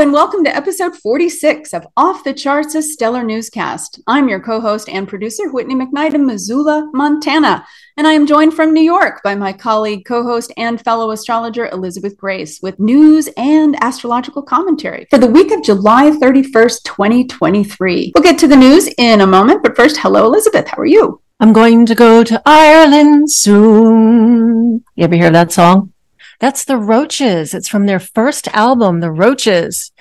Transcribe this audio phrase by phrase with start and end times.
[0.00, 4.00] and welcome to episode 46 of Off the Charts, a stellar newscast.
[4.06, 7.66] I'm your co host and producer, Whitney McKnight in Missoula, Montana.
[7.98, 11.66] And I am joined from New York by my colleague, co host, and fellow astrologer,
[11.66, 18.12] Elisabeth Grace, with news and astrological commentary for the week of July 31st, 2023.
[18.14, 20.66] We'll get to the news in a moment, but first, hello, Elisabeth.
[20.66, 21.20] How are you?
[21.40, 24.82] I'm going to go to Ireland soon.
[24.94, 25.92] You ever hear that song?
[26.40, 27.54] That's the Roches.
[27.54, 29.92] It's from their first album, The Roches.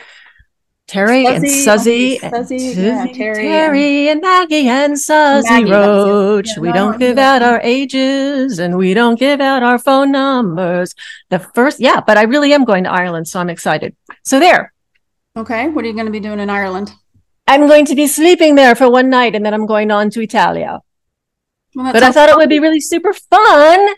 [0.88, 6.48] Terry and Suzy, Suzy, yeah, Terry, Terry and, and Maggie and Suzy Maggie, Roche.
[6.48, 10.12] Yeah, we no, don't give out our ages and we don't give out our phone
[10.12, 10.96] numbers.
[11.30, 13.96] The first, yeah, but I really am going to Ireland, so I'm excited.
[14.24, 14.74] So there,
[15.40, 16.94] Okay, what are you going to be doing in Ireland?
[17.48, 20.22] I'm going to be sleeping there for one night and then I'm going on to
[20.22, 20.82] Italia.
[21.76, 23.90] Well, but I thought it would be really super fun.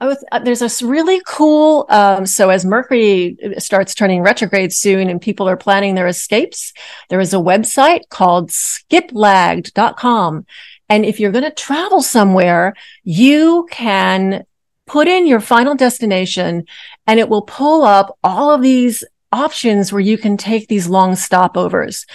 [0.00, 1.84] Was, uh, there's this really cool.
[1.90, 6.72] Um, so as Mercury starts turning retrograde soon, and people are planning their escapes,
[7.10, 10.46] there is a website called skiplagged.com.
[10.88, 12.74] And if you're going to travel somewhere,
[13.04, 14.44] you can
[14.86, 16.64] put in your final destination,
[17.06, 21.12] and it will pull up all of these options where you can take these long
[21.12, 22.06] stopovers.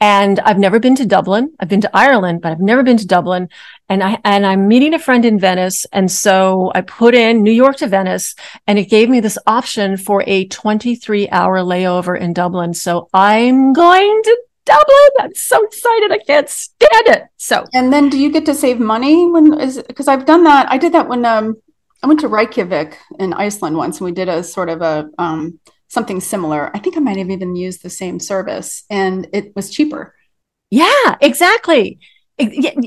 [0.00, 1.52] And I've never been to Dublin.
[1.58, 3.48] I've been to Ireland, but I've never been to Dublin.
[3.88, 5.86] And I, and I'm meeting a friend in Venice.
[5.92, 8.34] And so I put in New York to Venice
[8.66, 12.74] and it gave me this option for a 23 hour layover in Dublin.
[12.74, 15.10] So I'm going to Dublin.
[15.20, 16.12] I'm so excited.
[16.12, 17.22] I can't stand it.
[17.38, 20.70] So And then do you get to save money when is because I've done that.
[20.70, 21.56] I did that when um
[22.02, 25.58] I went to Reykjavik in Iceland once and we did a sort of a um
[25.88, 26.70] something similar.
[26.76, 30.14] I think I might have even used the same service and it was cheaper.
[30.70, 31.98] Yeah, exactly.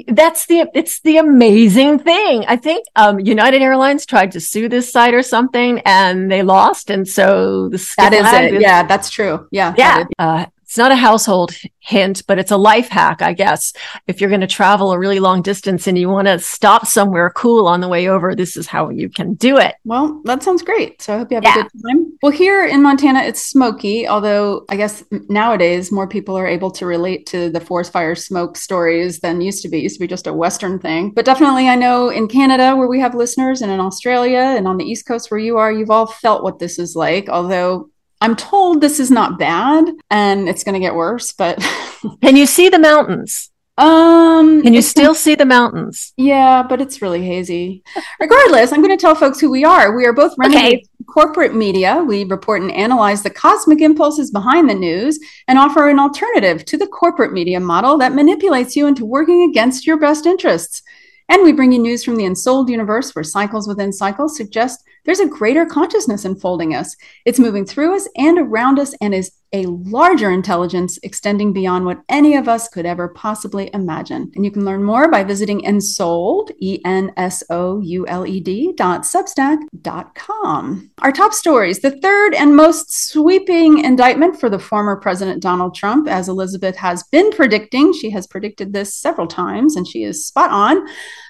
[0.07, 2.45] That's the it's the amazing thing.
[2.47, 6.89] I think um, United Airlines tried to sue this site or something, and they lost.
[6.89, 8.61] And so the That is it.
[8.61, 9.47] Yeah, that's true.
[9.52, 9.73] Yeah.
[9.77, 10.05] yeah.
[10.17, 13.73] Uh, it's not a household hint, but it's a life hack, I guess.
[14.08, 17.30] If you're going to travel a really long distance and you want to stop somewhere
[17.32, 19.76] cool on the way over, this is how you can do it.
[19.83, 21.02] Well, that sounds great.
[21.02, 21.59] So I hope you have Yeah.
[21.59, 22.14] a good time.
[22.23, 26.86] Well, here in Montana, it's smoky, although I guess nowadays more people are able to
[26.86, 29.80] relate to the forest fire smoke stories than used to be.
[29.80, 31.11] It used to be just a Western thing.
[31.14, 34.77] But definitely, I know in Canada, where we have listeners, and in Australia, and on
[34.77, 37.27] the East Coast, where you are, you've all felt what this is like.
[37.27, 37.89] Although
[38.21, 41.59] I'm told this is not bad and it's going to get worse, but
[42.21, 43.49] Can you see the mountains?
[43.77, 46.14] um, Can you still see the mountains?
[46.17, 47.83] Yeah, but it's really hazy.
[48.20, 49.95] Regardless, I'm going to tell folks who we are.
[49.95, 52.04] We are both renegade corporate media.
[52.04, 56.77] We report and analyze the cosmic impulses behind the news and offer an alternative to
[56.77, 60.83] the corporate media model that manipulates you into working against your best interests.
[61.31, 65.21] And we bring you news from the ensouled universe where cycles within cycles suggest there's
[65.21, 66.93] a greater consciousness enfolding us.
[67.25, 72.02] It's moving through us and around us and is a larger intelligence extending beyond what
[72.08, 74.32] any of us could ever possibly imagine.
[74.36, 78.39] And you can learn more by visiting ensouled, E N S O U L E
[78.39, 80.89] D dot substack dot com.
[81.02, 86.08] Our top stories the third and most sweeping indictment for the former President Donald Trump,
[86.08, 87.94] as Elisabeth has been predicting.
[87.94, 90.88] She has predicted this several times and she is spot on.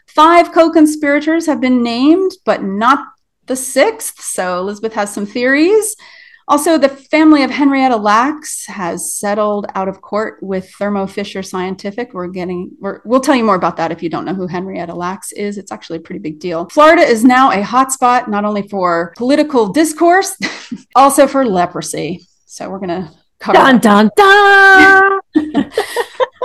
[0.08, 3.08] Five co conspirators have been named, but not
[3.48, 4.22] the sixth.
[4.22, 5.96] So Elisabeth has some theories.
[6.48, 12.14] Also, the family of Henrietta Lacks has settled out of court with Thermo Fisher Scientific.
[12.14, 14.94] We're getting, we're, we'll tell you more about that if you don't know who Henrietta
[14.94, 15.58] Lacks is.
[15.58, 16.68] It's actually a pretty big deal.
[16.70, 20.36] Florida is now a hotspot, not only for political discourse,
[20.96, 22.26] also for leprosy.
[22.46, 25.22] So we're going to cover Dun dun dun.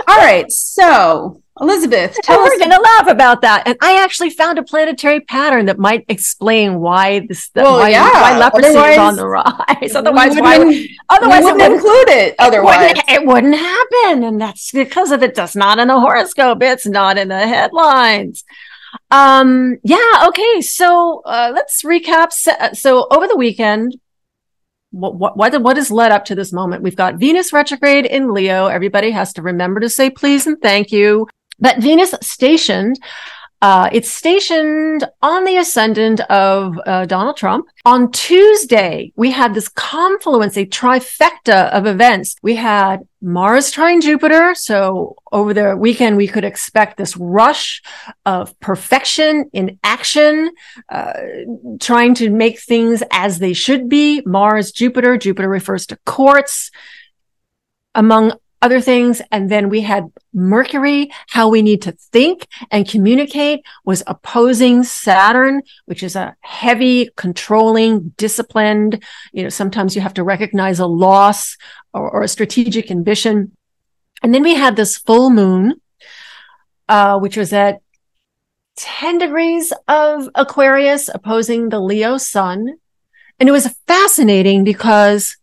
[0.09, 0.51] All right.
[0.51, 2.51] So, Elisabeth, And tell us.
[2.51, 3.63] we're going to laugh about that.
[3.67, 8.11] And I actually found a planetary pattern that might explain why this, Well, why, yeah.
[8.13, 9.95] why leprosy is on the rise.
[9.95, 12.89] Otherwise, why would, otherwise it wouldn't wouldn't, include it it otherwise.
[12.89, 14.25] wouldn't, it wouldn't happen.
[14.25, 15.35] And that's because of it.
[15.35, 16.63] That's not in the horoscope.
[16.63, 18.45] It's not in the headlines.
[19.11, 20.27] Um, yeah.
[20.29, 20.61] Okay.
[20.61, 22.33] So, uh, let's recap.
[22.33, 23.97] So, so over the weekend,
[24.97, 26.83] what, what, what, has led up to this moment?
[26.83, 28.67] We've got Venus retrograde in Leo.
[28.67, 31.29] Everybody has to remember to say please and thank you.
[31.59, 32.99] But Venus stationed,
[33.63, 37.67] uh, it's stationed on the ascendant of uh, Donald Trump.
[37.87, 42.37] On Tuesday, we had this confluence, a trifecta of events.
[42.43, 44.55] We had Mars trine Jupiter.
[44.55, 47.83] So over the weekend, we could expect this rush
[48.27, 50.51] of perfection in action,
[50.91, 51.15] uh,
[51.81, 54.23] trying to make things as they should be.
[54.27, 55.17] Mars, Jupiter.
[55.17, 56.71] Jupiter refers to courts,
[57.95, 58.33] among
[58.63, 59.21] other things.
[59.31, 65.63] And then we had Mercury, how we need to think and communicate was opposing Saturn,
[65.85, 71.57] which is a heavy, controlling, disciplined, you know, sometimes you have to recognize a loss
[71.93, 73.53] or, or a strategic ambition.
[74.23, 75.81] And then we had this full moon,
[76.89, 77.81] uh, which was at
[78.77, 82.79] 10 degrees of Aquarius opposing the Leo sun.
[83.39, 85.36] And it was fascinating because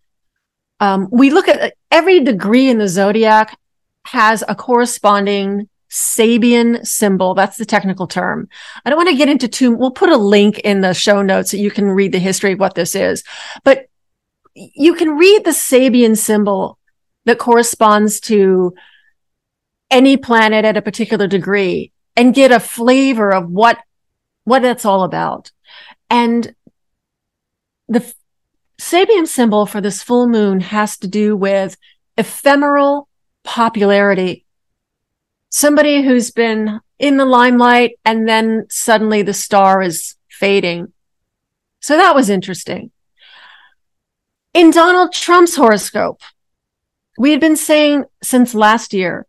[0.83, 3.57] um, we look at every degree in the zodiac
[4.05, 7.35] has a corresponding Sabian symbol.
[7.35, 8.49] That's the technical term.
[8.83, 11.51] I don't want to get into too, we'll put a link in the show notes
[11.51, 13.23] so you can read the history of what this is.
[13.63, 13.85] But
[14.55, 16.77] you can read the Sabian symbol
[17.23, 18.73] that corresponds to
[19.89, 23.79] any planet at a particular degree and get a flavor of what,
[24.43, 25.49] what that's all about.
[26.09, 26.53] And
[27.87, 28.13] the
[28.83, 31.77] Sabian symbol for this full moon has to do with
[32.17, 33.07] ephemeral
[33.45, 34.45] popularity.
[35.49, 40.91] Somebody who's been in the limelight and then suddenly the star is fading.
[41.79, 42.91] So that was interesting.
[44.53, 46.21] In Donald Trump's horoscope,
[47.17, 49.25] we had been saying since last year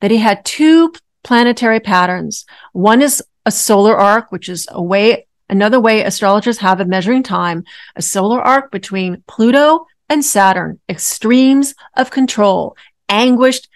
[0.00, 0.92] that he had two
[1.22, 2.44] planetary patterns.
[2.72, 7.22] One is a solar arc, which is a way Another way astrologers have of measuring
[7.22, 7.64] time,
[7.96, 12.76] a solar arc between Pluto and Saturn, extremes of control,
[13.08, 13.68] anguished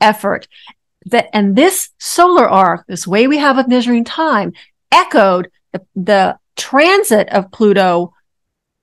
[0.00, 0.48] effort.
[1.06, 4.52] That, and this solar arc, this way we have of measuring time,
[4.90, 8.14] echoed the, the transit of Pluto.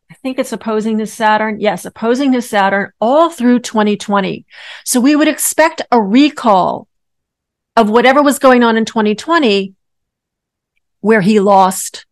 [0.09, 1.59] I think it's opposing to Saturn.
[1.59, 4.45] Yes, opposing to Saturn all through 2020.
[4.83, 6.87] So we would expect a recall
[7.75, 9.73] of whatever was going on in 2020
[10.99, 12.05] where he lost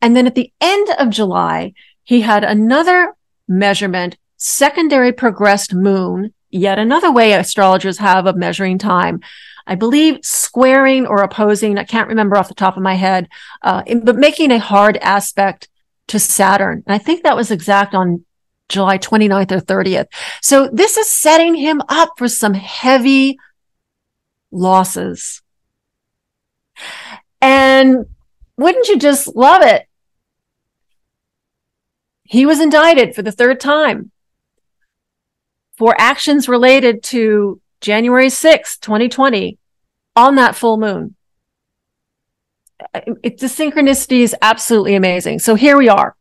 [0.00, 1.72] and then at the end of July,
[2.04, 3.14] he had another
[3.46, 9.20] measurement, secondary progressed moon, yet another way astrologers have of measuring time.
[9.66, 13.28] I believe squaring or opposing, I can't remember off the top of my head,
[13.62, 15.68] uh, but making a hard aspect
[16.08, 16.82] to Saturn.
[16.86, 18.24] And I think that was exact on
[18.68, 20.06] July 29th or 30th.
[20.42, 23.38] So this is setting him up for some heavy
[24.50, 25.42] losses.
[27.40, 28.06] And
[28.58, 29.86] wouldn't you just love it?
[32.24, 34.10] He was indicted for the third time
[35.78, 39.56] for actions related to January 6th, 2020
[40.16, 41.14] on that full moon.
[42.94, 45.38] It, the synchronicity is absolutely amazing.
[45.38, 46.16] So here we are.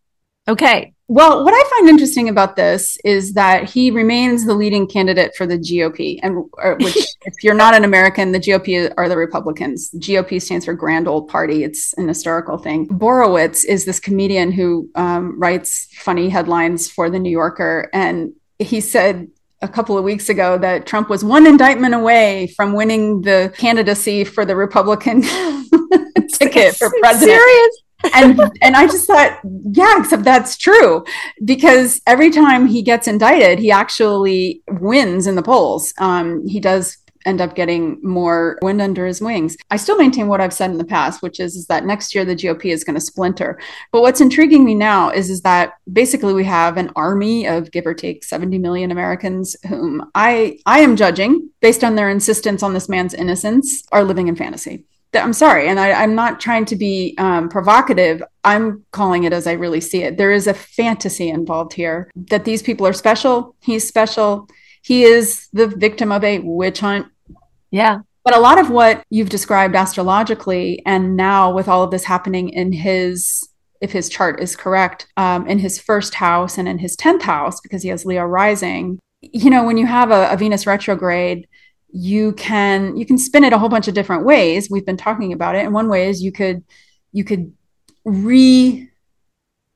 [0.47, 0.93] Okay.
[1.09, 5.45] Well, what I find interesting about this is that he remains the leading candidate for
[5.45, 6.37] the GOP, and
[6.83, 9.89] which, if you're not an American, the GOP are the Republicans.
[9.91, 11.63] GOP stands for Grand Old Party.
[11.63, 12.87] It's an historical thing.
[12.89, 18.81] Borowitz is this comedian who um, writes funny headlines for the New Yorker, and he
[18.81, 19.27] said
[19.61, 24.23] a couple of weeks ago that Trump was one indictment away from winning the candidacy
[24.23, 25.21] for the Republican
[26.33, 27.39] ticket for president.
[27.39, 27.83] Serious?
[28.13, 29.39] And and I just thought,
[29.71, 31.03] yeah, except that's true
[31.45, 35.93] because every time he gets indicted, he actually wins in the polls.
[35.97, 39.57] Um, he does end up getting more wind under his wings.
[39.69, 42.23] I still maintain what I've said in the past, which is, is that next year
[42.23, 43.59] the GOP is going to splinter.
[43.91, 47.85] But what's intriguing me now is, is that basically we have an army of give
[47.85, 52.73] or take 70 million Americans whom I I am judging based on their insistence on
[52.73, 54.85] this man's innocence are living in fantasy.
[55.13, 58.21] I'm sorry, and I, am not trying to be um, provocative.
[58.43, 60.17] I'm calling it as I really see it.
[60.17, 63.55] There is a fantasy involved here that these people are special.
[63.61, 64.47] He's special.
[64.83, 67.07] He is the victim of a witch hunt.
[67.71, 67.99] Yeah.
[68.23, 72.49] But a lot of what you've described astrologically, and now with all of this happening
[72.49, 73.47] in his,
[73.79, 77.61] if his chart is correct, um, in his first house and in his 10th house,
[77.61, 81.47] because he has Leo rising, you know, when you have a, a Venus retrograde,
[81.89, 85.31] you can you can spin it a whole bunch of different ways we've been talking
[85.31, 86.63] about it and one way is you could
[87.13, 87.53] you could
[88.05, 88.89] re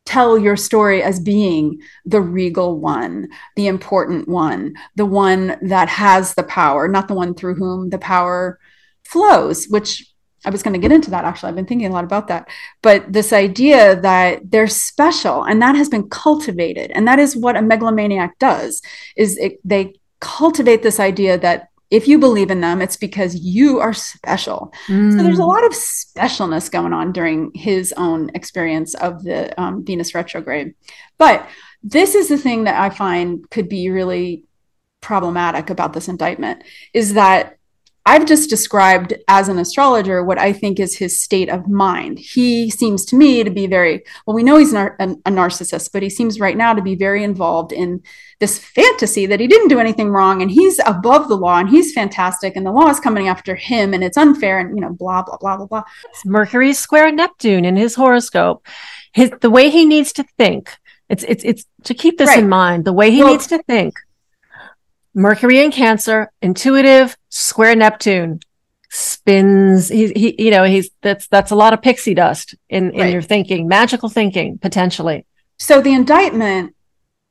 [0.06, 6.34] tell your story as being the regal one, the important one, the one that has
[6.34, 8.60] the power, not the one through whom the power
[9.06, 10.06] flows, which
[10.44, 11.50] I was going to get into that actually.
[11.50, 12.50] I've been thinking a lot about that.
[12.82, 17.56] But this idea that they're special and that has been cultivated and that is what
[17.56, 18.82] a megalomaniac does
[19.15, 23.79] is it, they cultivate this idea that if you believe in them, it's because you
[23.79, 24.74] are special.
[24.88, 25.12] Mm.
[25.12, 25.48] So there's a mm.
[25.48, 30.74] lot of specialness going on during his own experience of the um, Venus retrograde.
[31.17, 31.48] But
[31.83, 34.45] this is the thing that I find could be really
[35.01, 37.57] problematic about this indictment is that
[38.05, 42.17] I've just described as an astrologer what I think is his state of mind.
[42.17, 44.36] He seems to me to be very well.
[44.36, 47.24] We know he's nar- a, a narcissist, but he seems right now to be very
[47.24, 48.01] involved in
[48.41, 51.93] this fantasy that he didn't do anything wrong and he's above the law and he's
[51.93, 55.21] fantastic and the law is coming after him and it's unfair and you know blah
[55.21, 55.83] blah blah blah blah.
[56.10, 58.65] It's Mercury square Neptune in his horoscope.
[59.13, 60.75] His the way he needs to think.
[61.07, 62.39] It's it's it's to keep this right.
[62.39, 62.83] in mind.
[62.83, 63.93] The way he well, needs to think
[65.13, 68.39] Mercury in Cancer, intuitive, square Neptune,
[68.89, 69.89] spins.
[69.89, 73.13] He, he, you know, he's that's that's a lot of pixie dust in in right.
[73.13, 75.25] your thinking, magical thinking potentially.
[75.60, 76.75] So the indictment,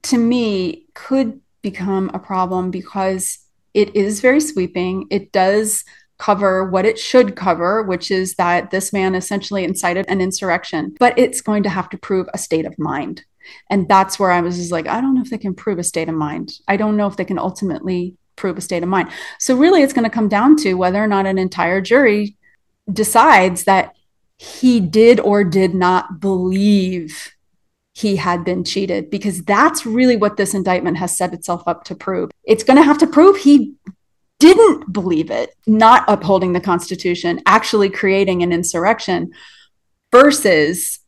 [0.04, 3.38] to me, could become a problem because
[3.74, 5.06] it is very sweeping.
[5.10, 5.84] It does
[6.18, 11.18] cover what it should cover, which is that this man essentially incited an insurrection, but
[11.18, 13.24] it's going to have to prove a state of mind.
[13.70, 15.84] And that's where I was just like, I don't know if they can prove a
[15.84, 16.52] state of mind.
[16.68, 19.10] I don't know if they can ultimately prove a state of mind.
[19.38, 22.36] So, really, it's going to come down to whether or not an entire jury
[22.92, 23.94] decides that
[24.38, 27.32] he did or did not believe
[28.00, 31.94] he had been cheated, because that's really what this indictment has set itself up to
[31.94, 32.30] prove.
[32.44, 33.74] It's going to have to prove he
[34.38, 39.32] didn't believe it, not upholding the Constitution, actually creating an insurrection,
[40.12, 41.00] versus,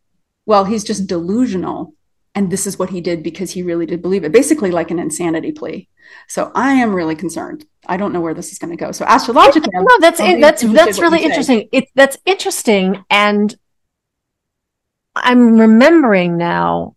[0.46, 1.94] well, he's just delusional
[2.34, 4.32] and this is what he did because he really did believe it.
[4.32, 5.88] Basically like an insanity plea.
[6.28, 7.66] So i am really concerned.
[7.86, 8.92] I don't know where this is going to go.
[8.92, 11.68] So astrologically no that's it, that's that's really interesting.
[11.72, 13.54] It that's interesting and
[15.14, 16.96] i'm remembering now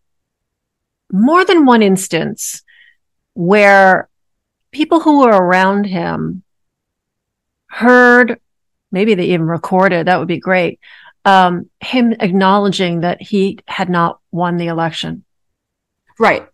[1.11, 2.63] more than one instance
[3.33, 4.09] where
[4.71, 6.43] people who were around him
[7.67, 8.39] heard
[8.91, 10.79] maybe they even recorded that would be great
[11.25, 15.25] um, him acknowledging that he had not won the election
[16.19, 16.47] Right.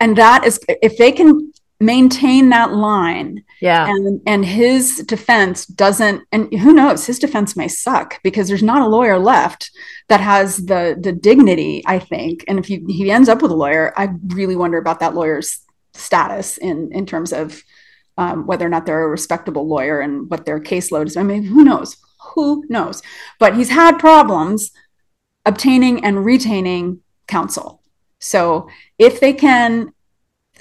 [0.00, 1.52] And that is, if they can
[1.84, 7.68] maintain that line, yeah, and and his defense doesn't, and who knows, his defense may
[7.68, 9.70] suck because there's not a lawyer left
[10.08, 11.82] that has the the dignity.
[11.86, 15.00] I think, and if he, he ends up with a lawyer, I really wonder about
[15.00, 15.60] that lawyer's
[15.94, 17.62] status in in terms of
[18.16, 21.16] um, whether or not they're a respectable lawyer and what their caseload is.
[21.16, 21.96] I mean, who knows?
[22.34, 23.02] Who knows?
[23.38, 24.70] But he's had problems
[25.44, 27.82] obtaining and retaining counsel
[28.22, 29.91] so if they can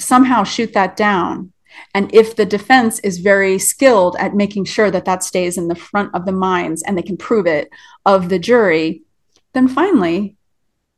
[0.01, 1.53] somehow shoot that down,
[1.93, 5.75] and if the defense is very skilled at making sure that that stays in the
[5.75, 7.69] front of the minds and they can prove it
[8.05, 9.03] of the jury,
[9.53, 10.35] then finally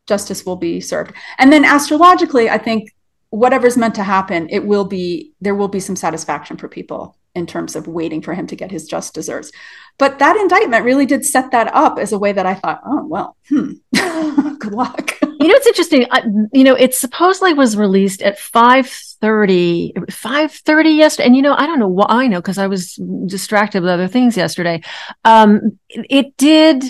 [0.08, 1.14] justice will be served.
[1.38, 2.90] And then astrologically, I think
[3.30, 7.48] whatever's meant to happen, it will be there will be some satisfaction for people in
[7.48, 9.52] terms of waiting for him to get his just deserts.
[9.98, 13.06] But that indictment really did set that up as a way that I thought, oh
[13.08, 13.74] well, hmm,
[14.60, 15.20] good luck.
[15.44, 16.08] You know, it's interesting.
[16.10, 21.28] I, you know, it supposedly was released at 5.30, 5.30 yesterday.
[21.28, 22.96] And, you know, I don't know why I know because I was
[23.26, 24.82] distracted with other things yesterday.
[25.26, 26.84] Um, it, it did,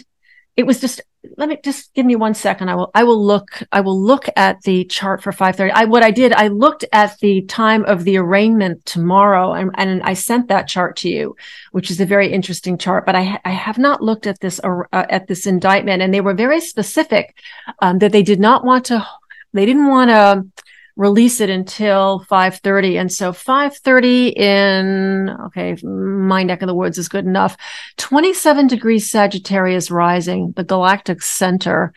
[0.56, 1.02] it was just
[1.38, 2.70] let me just give me one second.
[2.70, 5.72] I will I will look I will look at the chart for 5:30.
[5.74, 10.04] I what I did I looked at the time of the arraignment tomorrow and, and
[10.04, 11.36] I sent that chart to you,
[11.72, 13.06] which is a very interesting chart.
[13.06, 16.34] But I I have not looked at this uh, at this indictment, and they were
[16.34, 17.36] very specific
[17.80, 19.06] um, that they did not want to
[19.54, 20.64] they didn't want to
[20.96, 27.10] release it until 5.30 and so 5.30 in okay my neck of the woods is
[27.10, 27.58] good enough.
[27.98, 31.94] 27 degrees sagittarius rising the galactic center.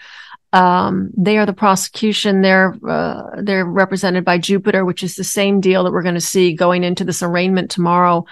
[0.53, 2.41] Um, they are the prosecution.
[2.41, 6.21] They're uh, they're represented by jupiter which is the same deal that we're going to
[6.21, 8.25] see going into this arraignment tomorrow.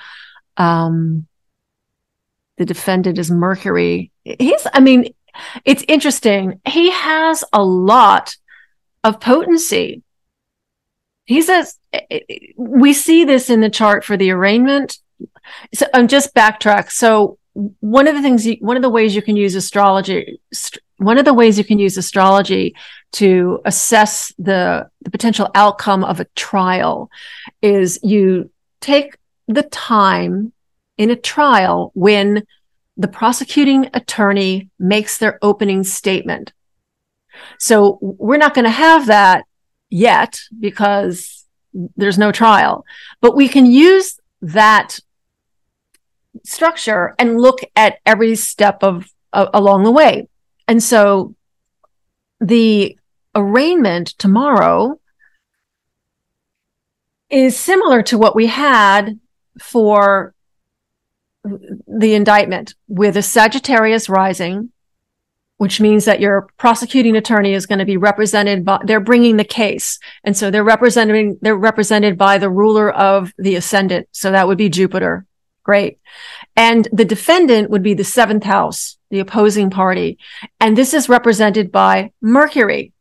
[0.56, 1.26] Um,
[2.56, 4.12] the defendant is mercury.
[4.24, 5.12] He's i mean
[5.64, 6.60] it's interesting.
[6.64, 8.36] He has a lot
[9.02, 10.03] of potency
[11.24, 11.78] he says
[12.56, 14.98] we see this in the chart for the arraignment.
[15.74, 16.90] So I'm um, just backtrack.
[16.90, 17.38] So
[17.80, 20.40] one of the things, you, one of the ways you can use astrology,
[20.98, 22.74] one of the ways you can use astrology
[23.12, 27.10] to assess the, the potential outcome of a trial
[27.62, 28.50] is you
[28.80, 29.16] take
[29.46, 30.52] the time
[30.98, 32.44] in a trial when
[32.96, 36.52] the prosecuting attorney makes their opening statement.
[37.58, 39.44] So we're not going to have that
[39.94, 41.44] yet because
[41.96, 42.84] there's no trial.
[43.20, 44.98] But we can use that
[46.44, 50.28] structure and look at every step of along the way.
[50.66, 51.36] And so
[52.40, 52.98] the
[53.36, 55.00] arraignment tomorrow
[57.30, 59.20] is similar to what we had
[59.60, 60.34] for
[61.44, 64.72] the indictment with a Sagittarius rising
[65.58, 69.44] which means that your prosecuting attorney is going to be represented by they're bringing the
[69.44, 74.46] case and so they're representing they're represented by the ruler of the ascendant so that
[74.46, 75.26] would be jupiter
[75.64, 75.98] Great.
[76.56, 80.18] And the defendant would be the seventh house, the opposing party.
[80.60, 82.92] And this is represented by Mercury.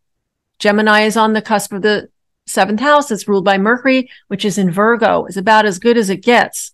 [0.60, 2.08] Gemini is on the cusp of the
[2.48, 3.12] seventh house.
[3.12, 6.74] It's ruled by Mercury, which is in Virgo, is about as good as it gets.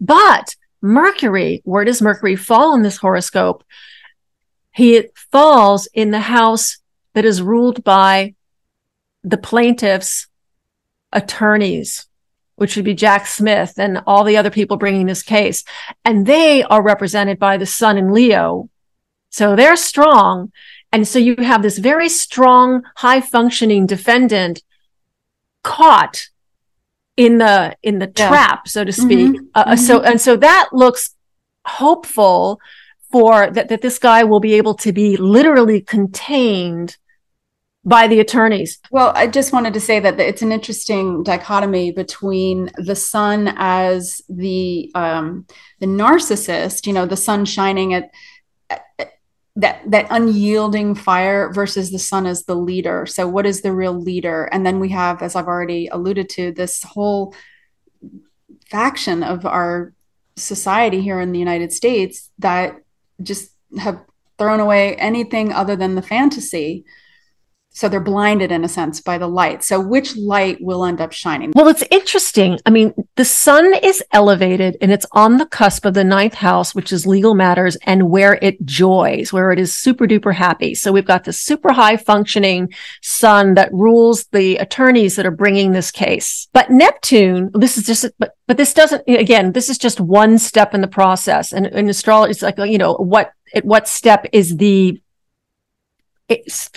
[0.00, 3.62] But Mercury, where does Mercury fall in this horoscope?
[4.72, 6.78] He falls in the house
[7.14, 8.34] that is ruled by
[9.22, 10.26] the plaintiff's
[11.12, 12.06] attorneys,
[12.56, 15.64] which would be Jack Smith and all the other people bringing this case.
[16.04, 18.70] And they are represented by the sun and Leo.
[19.30, 20.52] So they're strong.
[20.90, 24.62] And so you have this very strong, high functioning defendant
[25.62, 26.28] caught
[27.16, 28.28] in the, in the yeah.
[28.28, 29.30] trap, so to speak.
[29.30, 29.44] Mm-hmm.
[29.54, 29.76] Uh, mm-hmm.
[29.76, 31.14] So, and so that looks
[31.64, 32.58] hopeful
[33.12, 36.96] for that, that this guy will be able to be literally contained
[37.84, 38.78] by the attorneys.
[38.90, 44.22] Well, I just wanted to say that it's an interesting dichotomy between the sun as
[44.28, 45.46] the um,
[45.80, 48.10] the narcissist, you know, the sun shining at,
[48.70, 48.82] at
[49.56, 53.04] that that unyielding fire versus the sun as the leader.
[53.04, 54.44] So, what is the real leader?
[54.44, 57.34] And then we have, as I've already alluded to, this whole
[58.70, 59.92] faction of our
[60.36, 62.76] society here in the United States that
[63.22, 64.04] just have
[64.38, 66.84] thrown away anything other than the fantasy
[67.72, 69.64] so they're blinded in a sense by the light.
[69.64, 71.52] So which light will end up shining?
[71.54, 72.58] Well, it's interesting.
[72.66, 76.74] I mean, the sun is elevated and it's on the cusp of the ninth house,
[76.74, 80.74] which is legal matters and where it joys, where it is super duper happy.
[80.74, 85.72] So we've got the super high functioning sun that rules the attorneys that are bringing
[85.72, 86.48] this case.
[86.52, 90.74] But Neptune, this is just, but, but this doesn't, again, this is just one step
[90.74, 91.52] in the process.
[91.52, 95.00] And in astrology, it's like, you know, what, at what step is the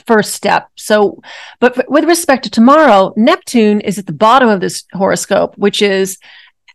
[0.05, 0.69] first step.
[0.75, 1.21] So,
[1.59, 6.17] but with respect to tomorrow, Neptune is at the bottom of this horoscope, which is,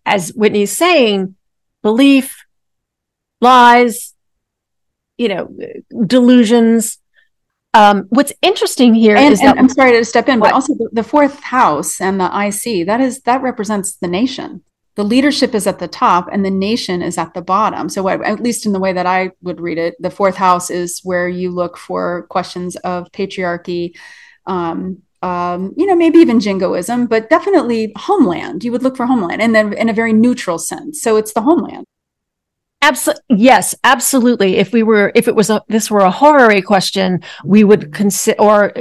[0.07, 1.37] as Whitney's saying,
[1.83, 2.45] belief,
[3.41, 4.15] lies,
[5.17, 5.57] you know,
[6.07, 6.99] delusions.
[7.73, 10.49] Um, what's interesting here and, is and that I'm sorry to step in, what?
[10.49, 14.65] but also the, the fourth house and the IC that is that represents the nation
[15.01, 17.89] the leadership is at the top and the nation is at the bottom.
[17.89, 21.01] So, at least in the way that I would read it, the fourth house is
[21.05, 23.97] where you look for questions of patriarchy,
[24.45, 28.63] um, um, you know, maybe even jingoism, but definitely homeland.
[28.63, 31.01] You would look for homeland, and then in a very neutral sense.
[31.01, 31.87] So, it's the homeland.
[32.83, 33.23] Absolutely.
[33.37, 34.57] Yes, absolutely.
[34.57, 38.41] If we were, if it was a, this were a horary question, we would consider,
[38.41, 38.73] or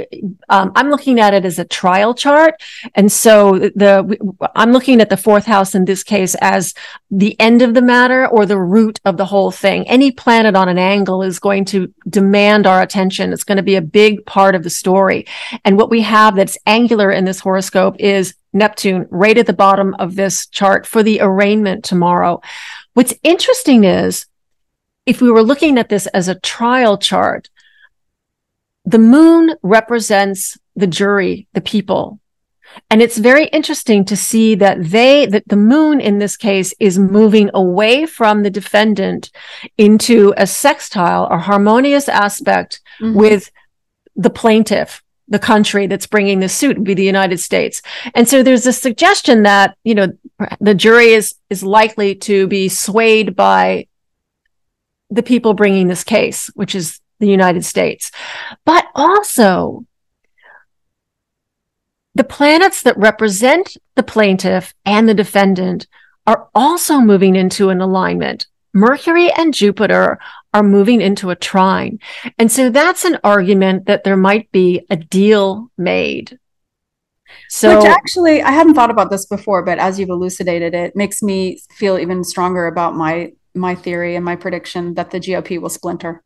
[0.48, 2.54] um, I'm looking at it as a trial chart.
[2.94, 4.18] And so the,
[4.56, 6.72] I'm looking at the fourth house in this case as
[7.10, 9.86] the end of the matter or the root of the whole thing.
[9.86, 13.34] Any planet on an angle is going to demand our attention.
[13.34, 15.26] It's going to be a big part of the story.
[15.66, 19.94] And what we have that's angular in this horoscope is Neptune right at the bottom
[19.98, 22.40] of this chart for the arraignment tomorrow.
[22.94, 24.26] What's interesting is
[25.06, 27.48] if we were looking at this as a trial chart,
[28.84, 32.20] the moon represents the jury, the people.
[32.88, 36.98] And it's very interesting to see that they, that the moon in this case is
[36.98, 39.30] moving away from the defendant
[39.76, 43.18] into a sextile or harmonious aspect mm-hmm.
[43.18, 43.50] with
[44.14, 47.80] the plaintiff the country that's bringing the suit would be the United States.
[48.14, 50.08] And so there's a suggestion that, you know,
[50.60, 53.86] the jury is, is likely to be swayed by
[55.08, 58.10] the people bringing this case, which is the United States.
[58.64, 59.86] But also
[62.14, 65.86] the planets that represent the plaintiff and the defendant
[66.26, 68.46] are also moving into an alignment.
[68.72, 70.18] Mercury and Jupiter
[70.52, 71.98] are moving into a trine.
[72.38, 76.38] And so that's an argument that there might be a deal made.
[77.48, 81.22] So Which actually I hadn't thought about this before, but as you've elucidated it makes
[81.22, 85.68] me feel even stronger about my my theory and my prediction that the GOP will
[85.68, 86.22] splinter.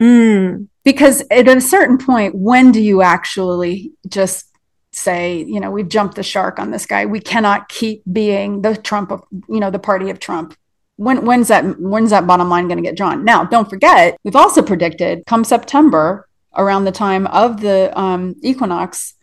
[0.00, 0.68] Mm.
[0.84, 4.46] Because at a certain point, when do you actually just
[4.92, 7.06] say, you know, we've jumped the shark on this guy.
[7.06, 10.54] We cannot keep being the Trump of, you know, the party of Trump
[11.02, 14.36] when when's that when's that bottom line going to get drawn now don't forget we've
[14.36, 19.14] also predicted come september around the time of the um, equinox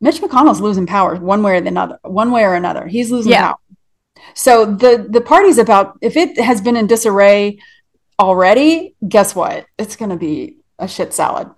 [0.00, 3.48] mitch mcconnell's losing power one way or another one way or another he's losing yeah.
[3.48, 3.58] power
[4.34, 7.58] so the the party's about if it has been in disarray
[8.20, 11.50] already guess what it's going to be a shit salad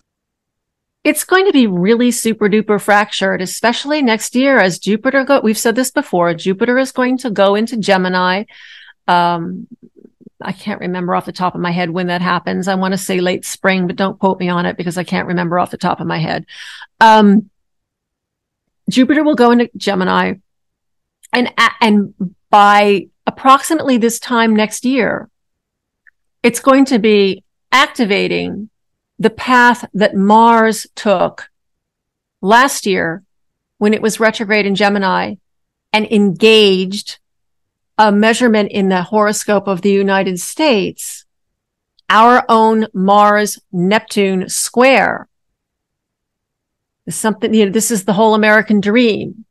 [1.02, 5.40] it's going to be really super duper fractured, especially next year as Jupiter go.
[5.40, 6.34] We've said this before.
[6.34, 8.44] Jupiter is going to go into Gemini.
[9.10, 9.66] Um,
[10.40, 12.68] I can't remember off the top of my head when that happens.
[12.68, 15.28] I want to say late spring, but don't quote me on it because I can't
[15.28, 16.46] remember off the top of my head.
[17.00, 17.50] Um,
[18.88, 20.34] Jupiter will go into Gemini
[21.32, 22.14] and, and
[22.50, 25.28] by approximately this time next year,
[26.42, 28.70] it's going to be activating
[29.18, 31.50] the path that Mars took
[32.40, 33.22] last year
[33.78, 35.34] when it was retrograde in Gemini
[35.92, 37.18] and engaged
[38.00, 41.26] a measurement in the horoscope of the United States,
[42.08, 45.28] our own Mars Neptune square.
[47.10, 49.44] Something, you know, this is the whole American dream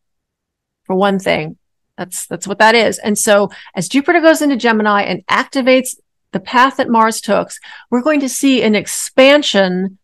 [0.86, 1.58] for one thing.
[1.96, 2.98] That's, that's what that is.
[2.98, 5.96] And so as Jupiter goes into Gemini and activates
[6.32, 7.52] the path that Mars took,
[7.92, 10.00] we're going to see an expansion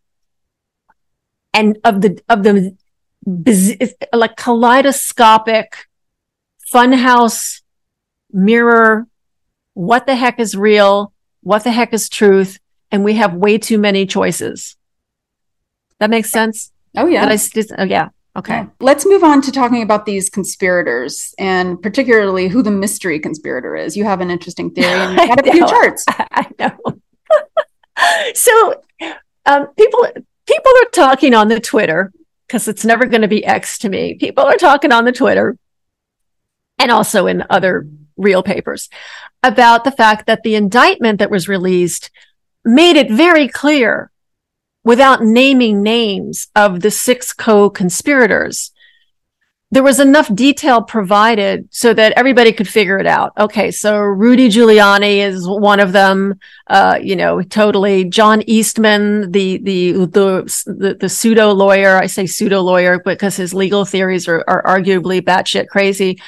[1.52, 2.78] and of the, of the,
[4.14, 5.88] like kaleidoscopic
[6.72, 7.62] funhouse
[8.36, 9.08] mirror
[9.74, 12.60] what the heck is real, what the heck is truth,
[12.92, 14.76] and we have way too many choices.
[16.00, 16.72] That makes sense?
[16.98, 17.26] Oh yeah.
[17.26, 17.38] I,
[17.78, 18.10] oh, yeah.
[18.38, 18.54] Okay.
[18.54, 18.68] Yeah.
[18.80, 23.96] Let's move on to talking about these conspirators and particularly who the mystery conspirator is.
[23.96, 26.06] You have an interesting theory and you got a few charts.
[26.10, 26.78] I know.
[28.34, 28.82] so
[29.46, 30.08] um, people
[30.46, 32.12] people are talking on the Twitter
[32.48, 34.16] because it's never going to be X to me.
[34.16, 35.58] People are talking on the Twitter
[36.78, 38.90] and also in other real papers
[39.44, 42.10] about the fact that the indictment that was released
[42.64, 44.12] made it very clear
[44.84, 48.72] without naming names of the six co-conspirators
[49.76, 53.34] there was enough detail provided so that everybody could figure it out.
[53.38, 56.40] Okay, so Rudy Giuliani is one of them.
[56.68, 58.06] Uh, you know, totally.
[58.06, 61.98] John Eastman, the the the the, the pseudo lawyer.
[61.98, 66.22] I say pseudo lawyer because his legal theories are, are arguably batshit crazy,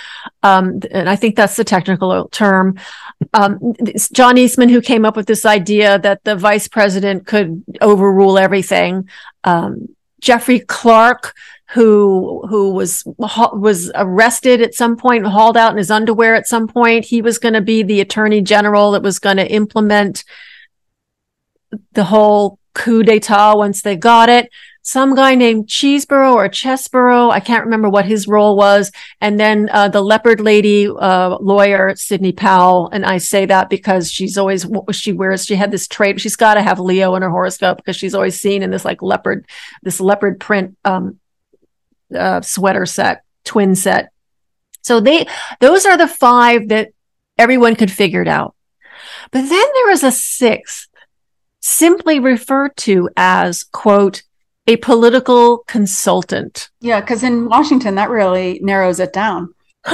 [0.44, 2.78] um, and I think that's the technical term.
[3.34, 3.60] Um,
[4.12, 9.08] John Eastman, who came up with this idea that the vice president could overrule everything.
[9.46, 9.88] Um,
[10.22, 11.36] Jeffrey Clark,
[11.72, 16.68] who who was was arrested at some point, hauled out in his underwear at some
[16.68, 17.06] point.
[17.06, 20.24] He was going to be the attorney general that was going to implement
[21.94, 24.50] the whole coup d'état once they got it.
[24.88, 28.90] Some guy named Cheeseborough or Chesborough, I can't remember what his role was.
[29.20, 32.88] And then uh, the leopard lady uh, lawyer, Sidney Powell.
[32.94, 36.22] And I say that because she's always, she wears, she had this trait.
[36.22, 39.02] She's got to have Leo in her horoscope because she's always seen in this like
[39.02, 39.46] leopard,
[39.84, 41.20] this leopard print um,
[42.18, 44.14] uh, sweater set, twin set.
[44.84, 45.28] So they,
[45.60, 46.92] those are the five that
[47.38, 48.56] everyone could figure it out.
[49.32, 50.88] But then there is a sixth,
[51.60, 54.24] simply referred to as, quote,
[54.68, 56.70] a political consultant.
[56.82, 59.54] Yeah, because in Washington, that really narrows it down.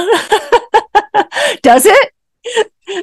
[1.62, 2.10] Does it?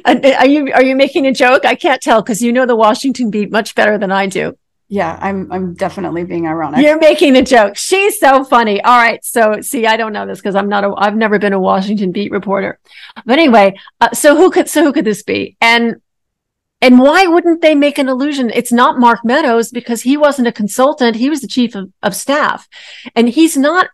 [0.04, 1.64] Are you are you making a joke?
[1.64, 4.56] I can't tell because you know the Washington beat much better than I do.
[4.88, 6.84] Yeah, I'm I'm definitely being ironic.
[6.84, 7.76] You're making a joke.
[7.76, 8.80] She's so funny.
[8.82, 11.54] All right, so see, I don't know this because I'm not a I've never been
[11.54, 12.78] a Washington beat reporter.
[13.24, 15.56] But anyway, uh, so who could so who could this be?
[15.60, 15.96] And
[16.82, 18.50] and why wouldn't they make an illusion?
[18.50, 21.16] It's not Mark Meadows because he wasn't a consultant.
[21.16, 22.68] He was the chief of, of staff.
[23.14, 23.88] And he's not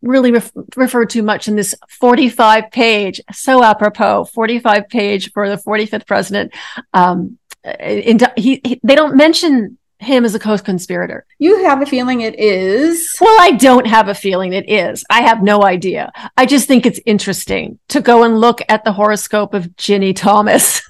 [0.00, 5.56] really ref- referred to much in this 45 page, so apropos, 45 page for the
[5.56, 6.54] 45th president.
[6.94, 7.38] Um,
[7.78, 11.26] in, he, he, they don't mention him as a co-conspirator.
[11.38, 13.16] You have a feeling it is.
[13.20, 15.04] Well, I don't have a feeling it is.
[15.10, 16.12] I have no idea.
[16.36, 20.82] I just think it's interesting to go and look at the horoscope of Ginni Thomas.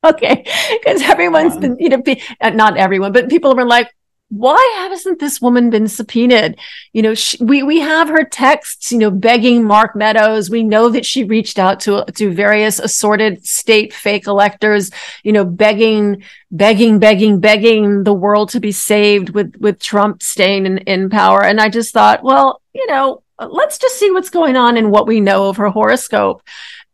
[0.04, 0.44] okay.
[0.70, 3.90] Because everyone's been, you know, be, uh, not everyone, but people were like,
[4.28, 6.58] why hasn't this woman been subpoenaed?
[6.92, 10.50] You know, she, we we have her texts, you know, begging Mark Meadows.
[10.50, 14.90] We know that she reached out to to various assorted state fake electors,
[15.22, 20.66] you know, begging, begging, begging, begging the world to be saved with with Trump staying
[20.66, 21.44] in, in power.
[21.44, 25.06] And I just thought, well, you know, let's just see what's going on and what
[25.06, 26.42] we know of her horoscope.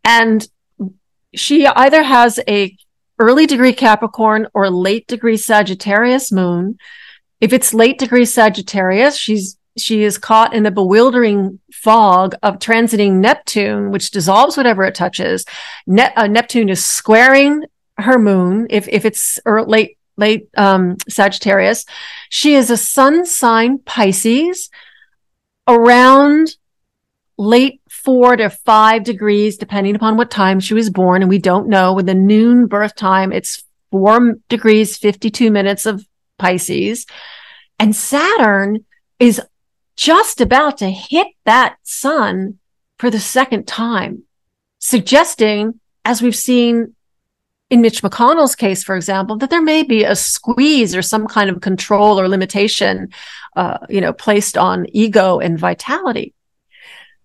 [0.04, 0.46] And
[1.34, 2.76] she either has a
[3.22, 6.78] early degree Capricorn or late degree Sagittarius moon
[7.42, 13.14] if it's late degree Sagittarius, she's she is caught in the bewildering fog of transiting
[13.14, 15.44] Neptune, which dissolves whatever it touches.
[15.86, 17.64] Ne- uh, Neptune is squaring
[17.98, 18.68] her moon.
[18.70, 21.84] If if it's er, late late um, Sagittarius,
[22.28, 24.70] she is a sun sign Pisces
[25.66, 26.54] around
[27.36, 31.22] late four to five degrees, depending upon what time she was born.
[31.22, 33.32] And we don't know with the noon birth time.
[33.32, 36.06] It's four degrees, 52 minutes of
[36.38, 37.06] Pisces.
[37.78, 38.84] And Saturn
[39.18, 39.40] is
[39.96, 42.58] just about to hit that sun
[42.98, 44.22] for the second time,
[44.78, 46.94] suggesting, as we've seen
[47.70, 51.48] in Mitch McConnell's case, for example, that there may be a squeeze or some kind
[51.48, 53.08] of control or limitation,
[53.56, 56.34] uh, you know, placed on ego and vitality.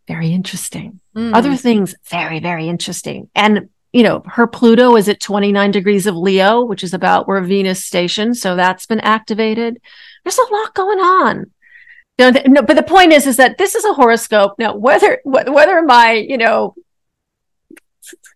[0.08, 1.00] Very interesting.
[1.16, 1.36] Mm.
[1.36, 3.30] Other things, very, very interesting.
[3.36, 7.42] And you know, her Pluto is at 29 degrees of Leo, which is about where
[7.42, 8.38] Venus stationed.
[8.38, 9.82] So that's been activated.
[10.24, 11.52] There's a lot going on.
[12.20, 14.56] No, but the point is, is that this is a horoscope.
[14.58, 16.76] Now, whether whether my, you know,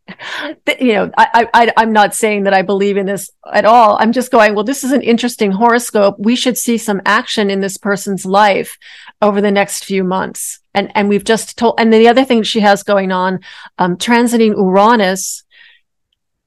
[0.80, 3.98] you know, I, I, I'm not saying that I believe in this at all.
[4.00, 6.16] I'm just going, well, this is an interesting horoscope.
[6.20, 8.78] We should see some action in this person's life
[9.22, 10.61] over the next few months.
[10.74, 13.42] And, and we've just told, and the other thing she has going on,
[13.78, 15.44] um, transiting Uranus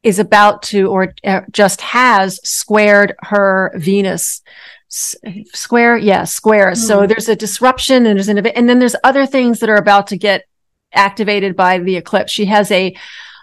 [0.03, 4.43] is about to, or uh, just has squared her Venus.
[5.53, 6.69] Square yeah square.
[6.69, 6.87] Mm-hmm.
[6.87, 10.07] so there's a disruption and there's an and then there's other things that are about
[10.09, 10.45] to get
[10.93, 12.31] activated by the eclipse.
[12.31, 12.97] She has a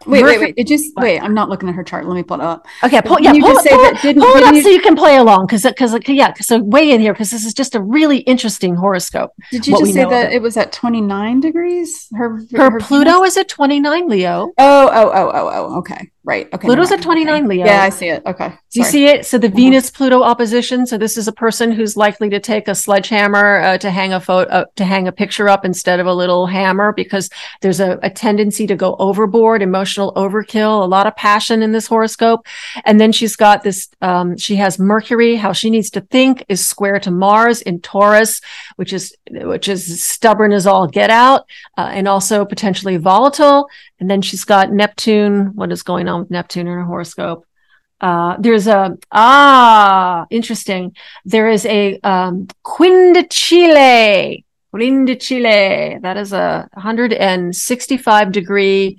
[0.05, 0.53] Wait, wait, wait.
[0.57, 1.19] It just wait.
[1.19, 2.05] I'm not looking at her chart.
[2.05, 2.67] Let me pull it up.
[2.83, 4.95] Okay, pull, yeah, pull, pull, pull, that, didn't, pull it up you, so you can
[4.95, 6.33] play along because because yeah.
[6.35, 9.31] So weigh in here because this is just a really interesting horoscope.
[9.51, 12.07] Did you just say that it was at 29 degrees?
[12.13, 13.33] Her her, her Pluto Venus?
[13.33, 14.51] is at 29, Leo.
[14.57, 15.77] Oh, oh, oh, oh, oh.
[15.79, 16.47] Okay, right.
[16.53, 16.67] Okay.
[16.67, 17.47] Pluto's at 29, okay.
[17.47, 17.65] Leo.
[17.65, 18.23] Yeah, I see it.
[18.25, 18.47] Okay.
[18.47, 18.59] Sorry.
[18.71, 19.25] Do you see it?
[19.25, 19.55] So the mm-hmm.
[19.55, 20.85] Venus Pluto opposition.
[20.85, 24.19] So this is a person who's likely to take a sledgehammer uh, to hang a
[24.19, 27.29] photo uh, to hang a picture up instead of a little hammer because
[27.61, 31.87] there's a, a tendency to go overboard, emotional overkill a lot of passion in this
[31.87, 32.45] horoscope.
[32.85, 36.65] And then she's got this, um, she has Mercury, how she needs to think is
[36.65, 38.41] square to Mars in Taurus,
[38.75, 41.45] which is, which is stubborn as all get out,
[41.77, 43.69] uh, and also potentially volatile.
[43.99, 45.55] And then she's got Neptune.
[45.55, 47.45] What is going on with Neptune in her horoscope?
[47.99, 50.95] Uh, there's a ah interesting.
[51.25, 54.43] There is a um, Quindecile.
[54.73, 56.01] Quindecile.
[56.01, 58.97] That is a 165 degree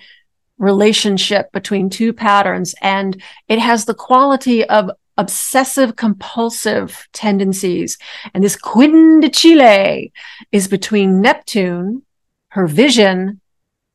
[0.59, 7.98] relationship between two patterns and it has the quality of obsessive compulsive tendencies.
[8.33, 10.12] And this Quindecile
[10.53, 12.03] is between Neptune,
[12.48, 13.40] her vision,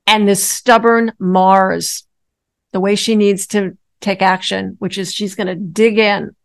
[0.06, 2.07] and this stubborn Mars,
[2.72, 6.36] the way she needs to take action, which is she's going to dig in.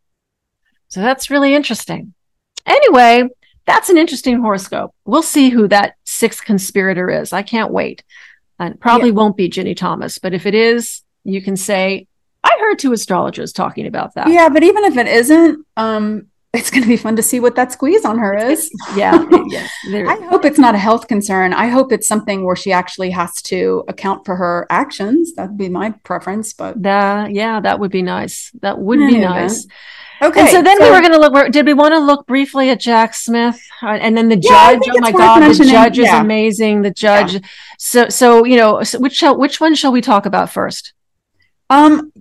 [0.89, 2.15] So that's really interesting.
[2.67, 3.29] Anyway,
[3.67, 4.95] that's an interesting horoscope.
[5.05, 7.33] We'll see who that sixth conspirator is.
[7.33, 8.03] I can't wait.
[8.59, 9.15] And probably yeah.
[9.15, 12.07] won't be Ginni Thomas, but if it is, you can say,
[12.45, 14.29] I heard two astrologers talking about that.
[14.29, 17.57] Yeah, but even if it isn't, um, it's going to be fun to see what
[17.57, 18.71] that squeeze on her is.
[18.97, 19.25] yeah.
[19.47, 19.69] yeah
[20.09, 21.55] I hope it's not a health concern.
[21.55, 25.35] I hope it's something where she actually has to account for her actions.
[25.35, 28.51] That'd be my preference, but that, yeah, that would be nice.
[28.61, 29.67] That would be nice.
[30.21, 30.41] Okay.
[30.41, 31.51] And so then so, we were going to look.
[31.51, 34.83] Did we want to look briefly at Jack Smith uh, and then the yeah, judge?
[34.88, 36.21] Oh my God, the judge is yeah.
[36.21, 36.83] amazing.
[36.83, 37.35] The judge.
[37.35, 37.41] Yeah.
[37.79, 40.93] So, so you know, so which shall, which one shall we talk about first?
[41.71, 42.12] Um,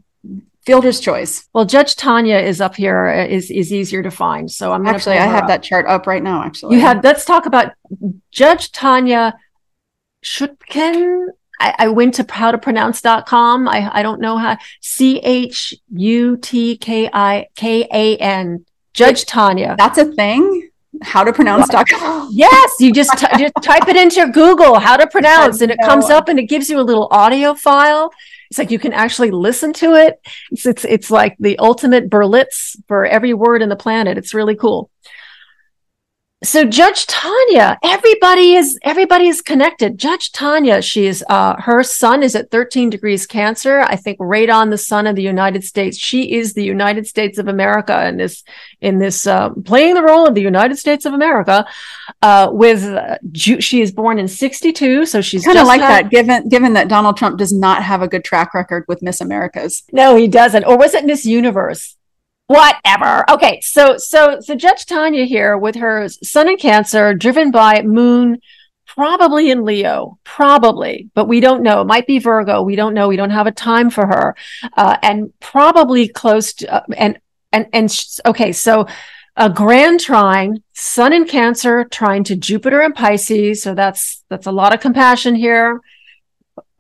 [0.66, 1.48] Fielder's choice.
[1.54, 3.08] Well, Judge Tanya is up here.
[3.08, 4.50] Uh, is is easier to find.
[4.52, 5.48] So I'm actually I have up.
[5.48, 6.44] that chart up right now.
[6.44, 7.04] Actually, you have.
[7.04, 7.74] Let's talk about
[8.32, 9.36] Judge Tanya
[10.24, 11.30] Chutkan
[11.62, 13.68] I, I went to howtopronounce.com.
[13.68, 18.66] I, I don't know how C H U T K I K A N.
[18.94, 19.76] Judge Tanya.
[19.78, 20.70] That's a thing.
[21.02, 22.30] How to pronounce pronounce.com.
[22.34, 26.10] Yes, you just, t- just type it into Google, how to pronounce, and it comes
[26.10, 28.12] up and it gives you a little audio file.
[28.52, 30.20] It's like you can actually listen to it.
[30.52, 34.18] It's, it's, it's like the ultimate Berlitz for every word in the planet.
[34.18, 34.92] It's really cool
[36.44, 40.00] so Judge Tanya, everybody is everybody is connected.
[40.00, 43.82] Judge Tanya, she's uh, her sun is at 13 degrees Cancer.
[43.82, 46.00] I think right on the sun of the United States.
[46.00, 48.44] She is the United States of America in this
[48.82, 51.64] in this uh, playing the role of the United States of America.
[52.24, 56.12] Uh, with uh, she is born in 62, so she's kind of like had, that.
[56.12, 59.84] Given given that Donald Trump does not have a good track record with Miss Americas.
[59.92, 60.64] No, he doesn't.
[60.64, 61.98] Or was it Miss Universe?
[62.52, 63.30] Whatever.
[63.30, 68.42] Okay, so so so Judge Tanya here with her sun in Cancer, driven by Moon,
[68.86, 71.82] probably in Leo, probably, but we don't know.
[71.82, 72.62] It might be Virgo.
[72.62, 73.08] We don't know.
[73.08, 74.36] We don't have a time for her,
[74.76, 77.20] uh, and probably close to uh, and
[77.52, 78.88] and and okay, so
[79.38, 83.64] a grand trine, Sun in Cancer, trying to Jupiter and Pisces.
[83.64, 85.80] So that's that's a lot of compassion here.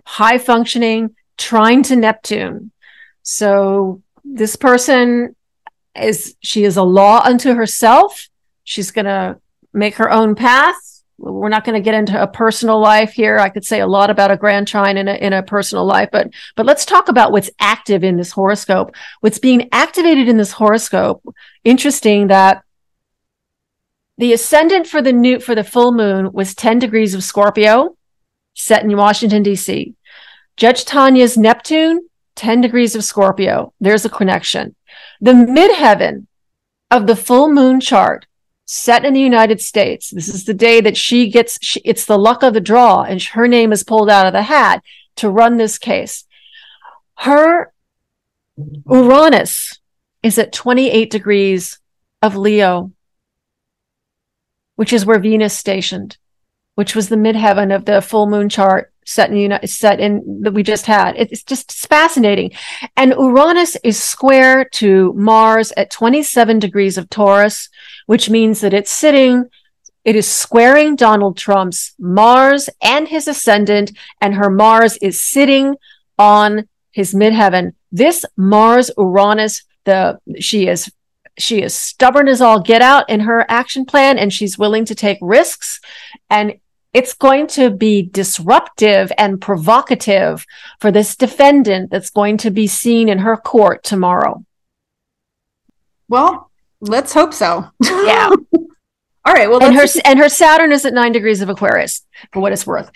[0.05, 2.71] High functioning, trying to Neptune.
[3.23, 5.35] So this person
[5.99, 8.29] is she is a law unto herself.
[8.63, 9.39] She's going to
[9.73, 10.75] make her own path.
[11.17, 13.37] We're not going to get into a personal life here.
[13.37, 16.09] I could say a lot about a grand trine in a, in a personal life,
[16.11, 18.95] but, but let's talk about what's active in this horoscope.
[19.19, 21.23] What's being activated in this horoscope.
[21.63, 22.63] Interesting that
[24.17, 27.95] the ascendant for the new, for the full moon was 10 degrees of Scorpio
[28.55, 29.93] set in Washington, DC.
[30.57, 33.73] Judge Tanya's Neptune, 10 degrees of Scorpio.
[33.79, 34.75] There's a connection.
[35.19, 36.27] The midheaven
[36.89, 38.25] of the full moon chart
[38.65, 40.09] set in the United States.
[40.09, 43.21] This is the day that she gets, she, it's the luck of the draw and
[43.21, 44.81] her name is pulled out of the hat
[45.17, 46.25] to run this case.
[47.15, 47.73] Her
[48.89, 49.79] Uranus
[50.23, 51.79] is at 28 degrees
[52.21, 52.91] of Leo,
[54.75, 56.17] which is where Venus stationed,
[56.75, 60.63] which was the midheaven of the full moon chart set in set in that we
[60.63, 61.15] just had.
[61.17, 62.51] It's just fascinating.
[62.95, 67.69] And Uranus is square to Mars at 27 degrees of Taurus,
[68.05, 69.49] which means that it's sitting
[70.03, 75.75] it is squaring Donald Trump's Mars and his ascendant, and her Mars is sitting
[76.17, 77.73] on his midheaven.
[77.91, 80.91] This Mars Uranus, the she is
[81.37, 84.95] she is stubborn as all get out in her action plan, and she's willing to
[84.95, 85.79] take risks.
[86.29, 86.59] And
[86.93, 90.45] it's going to be disruptive and provocative
[90.79, 94.43] for this defendant that's going to be seen in her court tomorrow.
[96.09, 96.51] Well,
[96.81, 97.69] let's hope so.
[97.81, 98.31] Yeah.
[99.23, 99.49] All right.
[99.49, 102.65] Well, and her and her Saturn is at nine degrees of Aquarius for what it's
[102.65, 102.91] worth.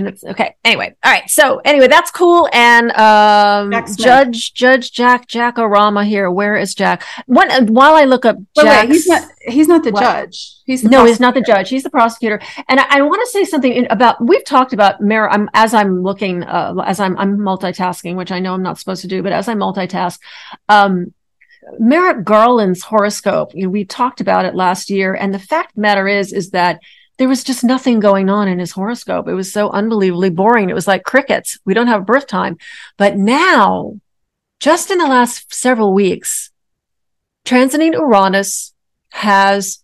[0.00, 0.54] Okay.
[0.64, 0.94] Anyway.
[1.04, 1.28] All right.
[1.28, 2.48] So anyway, that's cool.
[2.52, 6.30] And um, Judge Judge Jack Jack Jackorama here.
[6.30, 7.02] Where is Jack?
[7.26, 8.88] One while I look up Jack.
[8.88, 9.28] He's not.
[9.40, 10.02] He's not the what?
[10.02, 10.56] judge.
[10.66, 11.04] He's no.
[11.04, 11.68] He's not the judge.
[11.68, 12.40] He's the prosecutor.
[12.68, 14.24] And I, I want to say something in, about.
[14.24, 15.28] We've talked about Mer.
[15.28, 16.42] I'm as I'm looking.
[16.44, 19.48] Uh, as I'm I'm multitasking, which I know I'm not supposed to do, but as
[19.48, 20.18] I multitask,
[20.68, 21.12] um,
[21.78, 25.14] Merrick Garland's horoscope, you know, we talked about it last year.
[25.14, 26.80] And the fact the matter is, is that
[27.18, 29.28] there was just nothing going on in his horoscope.
[29.28, 30.70] It was so unbelievably boring.
[30.70, 31.58] It was like crickets.
[31.64, 32.56] We don't have a birth time.
[32.96, 34.00] But now,
[34.60, 36.50] just in the last several weeks,
[37.44, 38.72] transiting Uranus
[39.10, 39.82] has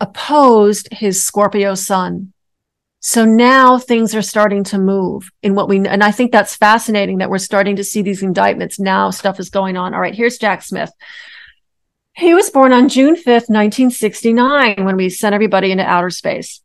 [0.00, 2.32] opposed his Scorpio sun.
[3.00, 7.18] So now things are starting to move in what we, and I think that's fascinating
[7.18, 8.78] that we're starting to see these indictments.
[8.78, 9.94] Now stuff is going on.
[9.94, 10.90] All right, here's Jack Smith.
[12.20, 16.60] He was born on June 5th, 1969, when we sent everybody into outer space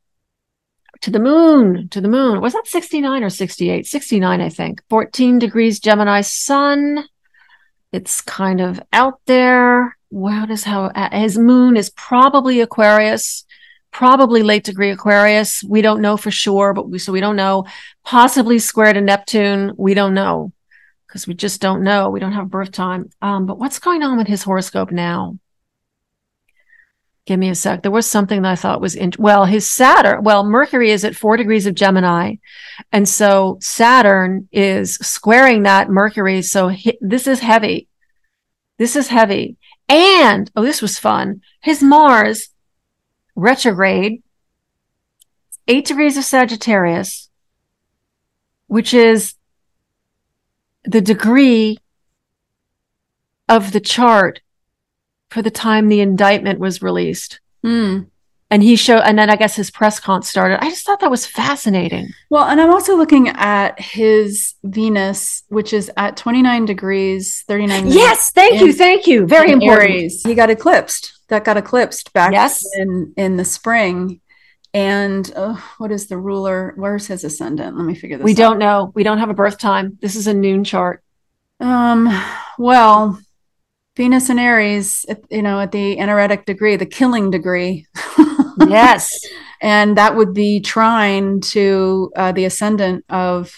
[1.00, 2.42] to the moon, to the moon.
[2.42, 3.88] Was that 69 or 68?
[3.88, 4.82] 69, I think.
[4.90, 7.06] 14 degrees Gemini sun.
[7.94, 9.98] It's kind of out there.
[10.12, 13.46] Wow, does how his moon is probably Aquarius
[13.96, 15.64] probably late degree Aquarius.
[15.64, 17.64] We don't know for sure, but we, so we don't know.
[18.04, 19.72] Possibly square to Neptune.
[19.78, 20.52] We don't know
[21.08, 22.10] because we just don't know.
[22.10, 23.10] We don't have birth time.
[23.22, 25.40] Um, but what's going on with his horoscope now?
[27.26, 27.82] Give me a sec.
[27.82, 31.16] There was something that I thought was in, well, his Saturn, well, Mercury is at
[31.16, 32.36] four degrees of Gemini.
[32.92, 36.44] And so Saturn is squaring that Mercury.
[36.44, 37.88] So he, this is heavy.
[38.78, 39.58] This is heavy.
[39.90, 41.42] And, oh, this was fun.
[41.62, 42.50] His Mars
[43.36, 44.22] retrograde,
[45.68, 47.30] eight degrees of Sagittarius,
[48.68, 49.34] which is
[50.84, 51.80] the degree
[53.50, 54.42] of the chart
[55.30, 57.40] for the time the indictment was released.
[57.64, 58.08] Mm.
[58.52, 60.64] And he showed, and then I guess his press con started.
[60.64, 62.10] I just thought that was fascinating.
[62.30, 68.32] Well, and I'm also looking at his Venus, which is at 29 degrees, 39 Yes,
[68.32, 69.26] thank in, you, thank you.
[69.26, 69.90] Very important.
[69.90, 70.22] Aries.
[70.24, 72.64] He got eclipsed that got eclipsed back yes.
[72.76, 74.22] in in the spring.
[74.74, 76.74] And oh, what is the ruler?
[76.76, 77.78] Where's his ascendant?
[77.78, 78.24] Let me figure this.
[78.24, 78.26] Out.
[78.26, 78.38] We out.
[78.38, 78.92] don't know.
[78.94, 79.98] We don't have a birth time.
[80.02, 81.02] This is a noon chart.
[81.60, 82.10] Um.
[82.58, 83.20] Well,
[83.96, 87.88] Venus and Aries, you know, at the anaretic degree, the killing degree.
[88.68, 89.18] yes.
[89.62, 93.56] And that would be trine to uh, the ascendant of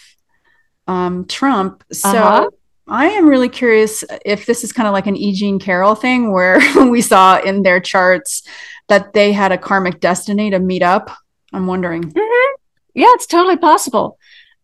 [0.88, 1.84] um, Trump.
[1.92, 2.50] So uh-huh.
[2.88, 5.34] I am really curious if this is kind of like an E.
[5.34, 8.44] Jean Carroll thing where we saw in their charts
[8.90, 11.12] that they had a karmic destiny to meet up.
[11.52, 12.04] I'm wondering.
[12.04, 12.56] Mm-hmm.
[12.94, 14.17] Yeah, it's totally possible.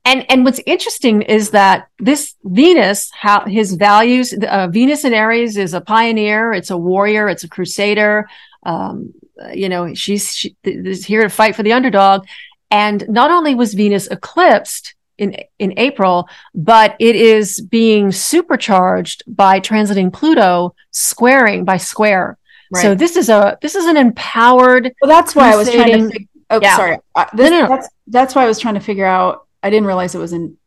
[0.06, 5.58] And and what's interesting is that this Venus, how his values, uh, Venus in Aries
[5.58, 8.28] is a pioneer, it's a warrior, it's a crusader.
[8.64, 9.14] Um,
[9.54, 12.26] you know, she's she, is here to fight for the underdog.
[12.70, 19.60] And not only was Venus eclipsed, in in April, but it is being supercharged by
[19.60, 22.38] transiting Pluto squaring by square.
[22.72, 22.82] Right.
[22.82, 24.94] So this is a this is an empowered.
[25.02, 26.12] Well, that's why I was trying to.
[26.12, 26.76] Fig- oh, yeah.
[26.76, 26.98] sorry.
[27.16, 27.70] Uh, this, no, no, no.
[27.70, 29.48] That's that's why I was trying to figure out.
[29.64, 30.58] I didn't realize it was in.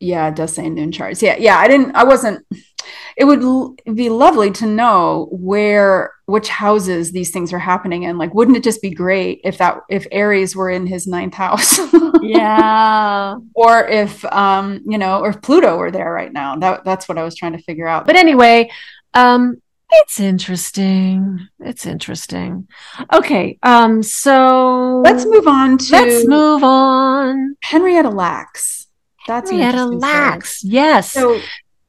[0.00, 1.22] Yeah, it does say noon charts.
[1.22, 1.58] Yeah, yeah.
[1.58, 1.94] I didn't.
[1.94, 2.46] I wasn't
[3.16, 8.18] it would l- be lovely to know where which houses these things are happening in
[8.18, 11.78] like wouldn't it just be great if that if aries were in his ninth house
[12.22, 17.08] yeah or if um you know or if pluto were there right now that that's
[17.08, 18.70] what i was trying to figure out but anyway
[19.14, 19.60] um
[19.92, 21.48] it's interesting.
[21.60, 22.68] It's interesting.
[23.12, 23.58] Okay.
[23.62, 27.56] Um, so let's move on to let's move on.
[27.62, 28.86] Henrietta Lacks.
[29.26, 30.64] That's Henrietta Lacks.
[30.64, 31.12] Yes.
[31.12, 31.40] So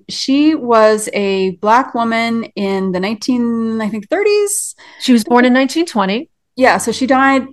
[0.10, 5.54] she was a black woman in the 19 i think 30s she was born in
[5.54, 7.48] 1920 yeah so she died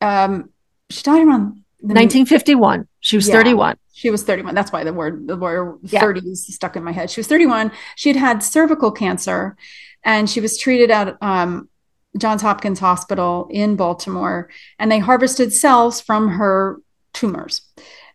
[0.00, 0.48] um
[0.88, 3.34] she died around 1951 she was yeah.
[3.34, 4.54] 31 She was 31.
[4.54, 5.98] That's why the word the word yeah.
[6.00, 7.10] 30 is stuck in my head.
[7.10, 7.72] She was 31.
[7.96, 9.56] She had had cervical cancer,
[10.04, 11.68] and she was treated at um,
[12.16, 16.80] Johns Hopkins Hospital in Baltimore, and they harvested cells from her
[17.12, 17.62] tumors,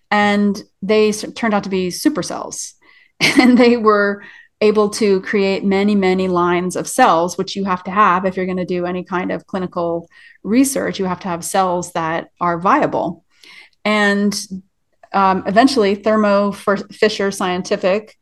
[0.10, 2.74] and they turned out to be super cells,
[3.40, 4.24] and they were
[4.64, 8.46] able to create many, many lines of cells, which you have to have if you're
[8.46, 10.08] going to do any kind of clinical
[10.42, 11.00] research.
[11.00, 13.26] You have to have cells that are viable.
[13.84, 14.34] And
[15.12, 18.18] um, eventually, Thermo Fisher Scientific,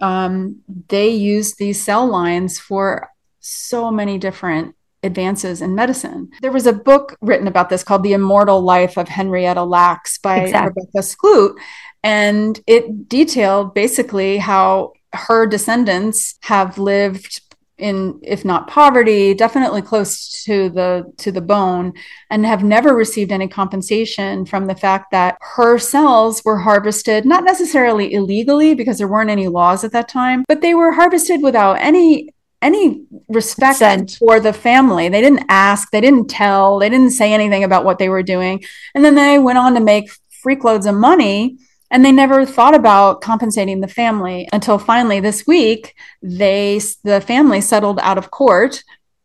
[0.00, 3.10] um, they used these cell lines for
[3.40, 6.30] so many different advances in medicine.
[6.42, 10.40] There was a book written about this called The Immortal Life of Henrietta Lacks by
[10.40, 10.82] exactly.
[10.86, 11.56] Rebecca Skloot.
[12.02, 17.40] And it detailed basically how her descendants have lived
[17.80, 21.92] in if not poverty definitely close to the to the bone
[22.30, 27.44] and have never received any compensation from the fact that her cells were harvested not
[27.44, 31.74] necessarily illegally because there weren't any laws at that time but they were harvested without
[31.74, 32.30] any
[32.62, 34.10] any respect Sent.
[34.18, 35.08] for the family.
[35.08, 38.62] They didn't ask, they didn't tell, they didn't say anything about what they were doing.
[38.94, 41.56] And then they went on to make freak loads of money
[41.90, 47.60] and they never thought about compensating the family until finally this week they the family
[47.60, 48.82] settled out of court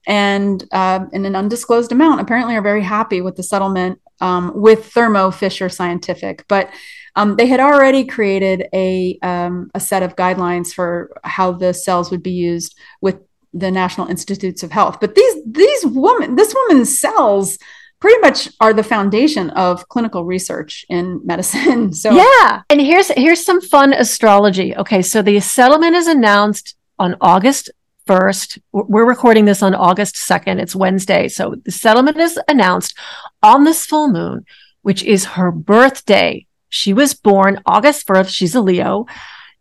[0.07, 2.21] and uh, in an undisclosed amount.
[2.21, 6.45] Apparently are very happy with the settlement um, with thermo fisher scientific.
[6.47, 6.69] But
[7.15, 12.11] um, they had already created a, um, a set of guidelines for how the cells
[12.11, 13.19] would be used with
[13.53, 14.99] the national institutes of health.
[14.99, 17.57] But these these women this woman's cells
[18.05, 21.91] pretty much are the foundation of clinical research in medicine.
[21.91, 22.61] So Yeah.
[22.69, 24.77] And here's here's some fun astrology.
[24.77, 27.71] Okay, so the settlement is announced on August
[28.07, 28.59] 1st.
[28.71, 30.61] We're recording this on August 2nd.
[30.61, 31.27] It's Wednesday.
[31.27, 32.95] So the settlement is announced
[33.41, 34.45] on this full moon,
[34.83, 36.45] which is her birthday.
[36.69, 38.29] She was born August 1st.
[38.29, 39.07] She's a Leo.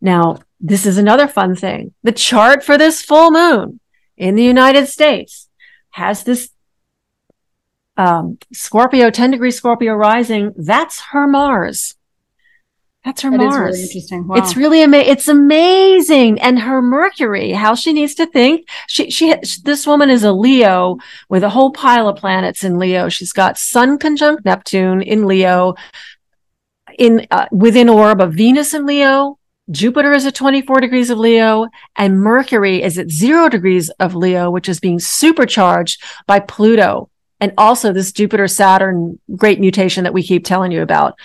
[0.03, 1.95] Now, this is another fun thing.
[2.03, 3.81] The chart for this full moon
[4.19, 5.49] in the United States
[5.93, 6.51] has this
[7.97, 11.95] um, Scorpio, 10 degree Scorpio rising, that's her Mars.
[13.05, 13.73] That's her that Mars.
[13.73, 14.27] really interesting.
[14.27, 14.37] Wow.
[14.37, 15.13] It's really amazing.
[15.13, 16.41] It's amazing.
[16.41, 18.67] And her Mercury, how she needs to think.
[18.89, 20.97] She, she, this woman is a Leo
[21.29, 23.11] with a whole pile of planets in Leo.
[23.11, 25.75] She's got Sun conjunct Neptune in Leo,
[26.99, 29.39] in uh, within orb of Venus in Leo.
[29.71, 34.51] Jupiter is at 24 degrees of Leo and Mercury is at zero degrees of Leo,
[34.51, 37.11] which is being supercharged by Pluto
[37.45, 41.19] and also this Jupiter Saturn great mutation that we keep telling you about.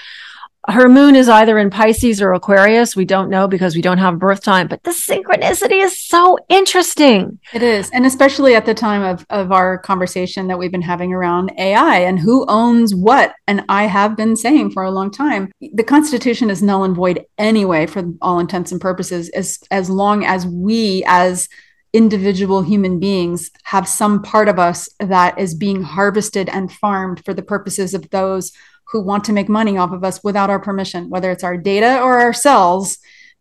[0.68, 2.94] Her moon is either in Pisces or Aquarius.
[2.94, 7.40] We don't know because we don't have birth time, but the synchronicity is so interesting.
[7.54, 7.90] It is.
[7.92, 12.00] And especially at the time of, of our conversation that we've been having around AI
[12.00, 13.34] and who owns what.
[13.48, 17.26] And I have been saying for a long time the Constitution is null and void
[17.38, 21.48] anyway, for all intents and purposes, as, as long as we, as
[21.94, 27.34] individual human beings have some part of us that is being harvested and farmed for
[27.34, 28.52] the purposes of those
[28.92, 32.02] who want to make money off of us without our permission, whether it's our data
[32.02, 33.00] or our cells.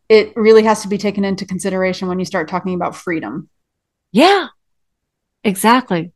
[0.08, 3.48] It really has to be taken into consideration when you start talking about freedom.
[4.12, 4.48] Yeah,
[5.44, 6.12] exactly.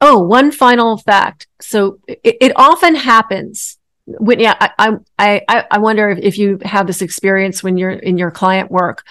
[0.00, 1.46] Oh, one final fact.
[1.60, 6.86] So it, it often happens when, yeah, I, I, I, wonder if, if you have
[6.86, 9.04] this experience when you're in your client work.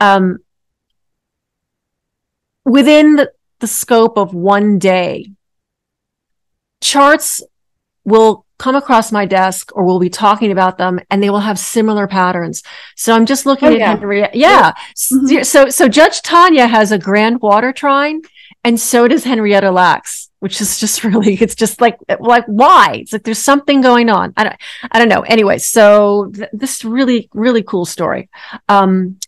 [0.00, 0.38] Um,
[2.66, 5.30] within the, the scope of one day,
[6.82, 7.42] charts
[8.04, 11.58] will come across my desk or we'll be talking about them and they will have
[11.58, 12.62] similar patterns.
[12.96, 13.90] So I'm just looking oh, at yeah.
[13.96, 14.38] Henrietta.
[14.38, 14.72] Yeah.
[15.12, 15.42] Mm-hmm.
[15.42, 18.22] So, so Judge Tanya has a grand water trine
[18.64, 23.00] and so does Henrietta Lacks, which is just really, it's just like, like why?
[23.02, 24.32] It's like there's something going on.
[24.36, 24.56] I don't,
[24.90, 25.22] I don't know.
[25.22, 28.30] Anyway, so th- this really, really cool story.
[28.68, 29.18] Um,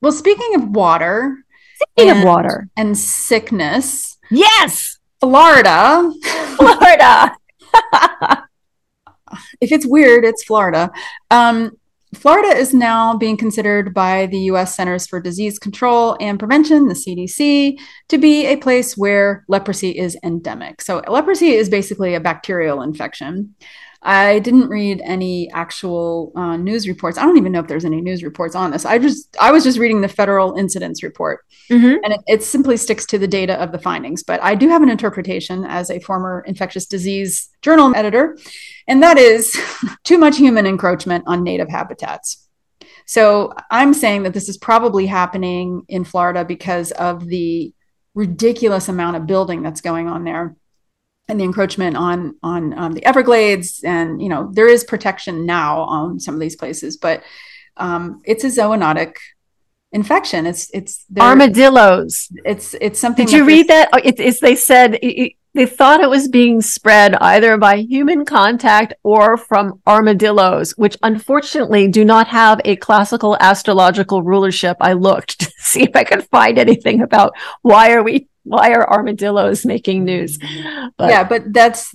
[0.00, 1.36] well, speaking of water,
[1.80, 6.12] Speaking and, of water and sickness, yes, Florida,
[6.56, 7.32] Florida.
[9.60, 10.90] if it's weird, it's Florida.
[11.30, 11.72] Um,
[12.14, 16.94] Florida is now being considered by the US Centers for Disease Control and Prevention, the
[16.94, 17.78] CDC,
[18.08, 20.80] to be a place where leprosy is endemic.
[20.82, 23.54] So, leprosy is basically a bacterial infection.
[24.02, 27.18] I didn't read any actual uh, news reports.
[27.18, 28.86] I don't even know if there's any news reports on this.
[28.86, 32.02] I just I was just reading the federal incidents report, mm-hmm.
[32.02, 34.22] and it, it, simply sticks to the data of the findings.
[34.22, 38.38] But I do have an interpretation as a former infectious disease journal editor,
[38.88, 39.54] and that is
[40.04, 42.48] too much human encroachment on native habitats.
[43.04, 47.74] So I'm saying that this is probably happening in Florida because of the
[48.14, 50.56] ridiculous amount of building that's going on there
[51.30, 55.82] and the encroachment on on um, the Everglades, and you know there is protection now
[55.82, 57.22] on some of these places, but
[57.76, 59.16] um, it's a zoonotic
[59.92, 60.46] infection.
[60.46, 62.28] It's it's armadillos.
[62.44, 63.26] It's it's something.
[63.26, 63.90] Did you read that?
[63.92, 68.24] Oh, it, it's they said it, they thought it was being spread either by human
[68.24, 74.76] contact or from armadillos, which unfortunately do not have a classical astrological rulership.
[74.80, 77.32] I looked to see if I could find anything about
[77.62, 80.38] why are we why are armadillos making news?
[80.96, 81.94] But, yeah, but that's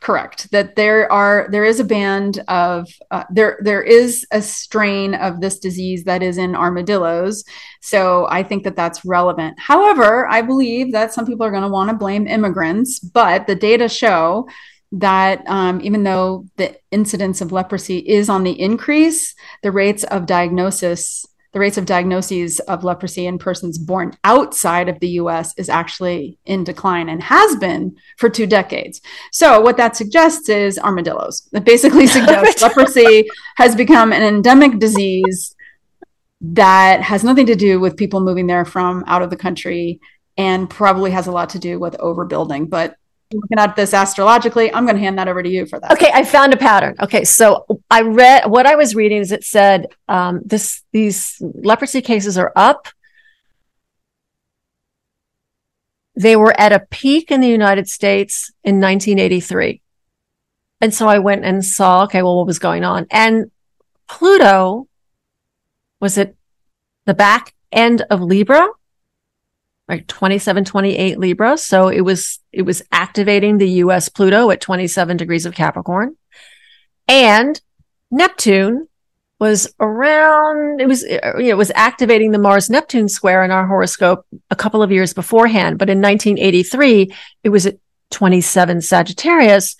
[0.00, 0.50] correct.
[0.50, 5.40] That there are there is a band of uh, there there is a strain of
[5.40, 7.44] this disease that is in armadillos.
[7.80, 9.58] So i think that that's relevant.
[9.58, 13.54] However i believe that some people are going to want to blame immigrants but the
[13.54, 14.48] data show
[14.92, 20.26] that um, even though the incidence of leprosy is on the increase the rates of
[20.26, 25.68] diagnosis the rates of diagnoses of leprosy in persons born outside of the US is
[25.68, 29.00] actually in decline and has been for two decades.
[29.32, 31.48] So, what that suggests is armadillos.
[31.52, 35.54] It basically suggests leprosy has become an endemic disease
[36.40, 40.00] that has nothing to do with people moving there from out of the country
[40.36, 42.70] and probably has a lot to do with overbuilding.
[42.70, 42.96] But
[43.32, 45.92] looking at this astrologically, I'm going to hand that over to you for that.
[45.92, 46.96] Okay, I found a pattern.
[47.00, 52.00] Okay, so I read what I was reading is it said um, this these leprosy
[52.00, 52.88] cases are up.
[56.14, 59.80] They were at a peak in the United States in 1983.
[60.80, 63.06] And so I went and saw, okay, well, what was going on?
[63.10, 63.50] And
[64.08, 64.88] Pluto
[66.00, 66.34] was at
[67.04, 68.68] the back end of Libra
[69.88, 71.56] like 27, 28 Libra.
[71.56, 76.16] So it was, it was activating the US Pluto at 27 degrees of Capricorn.
[77.06, 77.60] And
[78.10, 78.88] Neptune
[79.40, 83.66] was around, it was, uh, know, it was activating the Mars Neptune square in our
[83.66, 85.78] horoscope a couple of years beforehand.
[85.78, 87.14] But in 1983,
[87.44, 87.78] it was at
[88.10, 89.76] 27 Sagittarius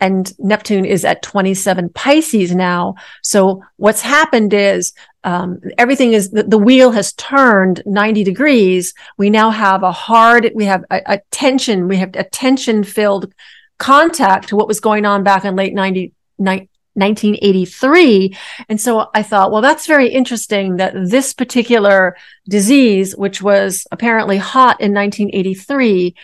[0.00, 2.94] and Neptune is at 27 Pisces now.
[3.22, 4.92] So what's happened is
[5.24, 8.94] um, everything is the, the, wheel has turned 90 degrees.
[9.16, 13.32] We now have a hard, we have a, a tension, we have a tension filled
[13.78, 18.36] contact to what was going on back in late 90, 1983.
[18.68, 22.16] And so I thought, well, that's very interesting that this particular
[22.48, 26.14] disease, which was apparently hot in 1983,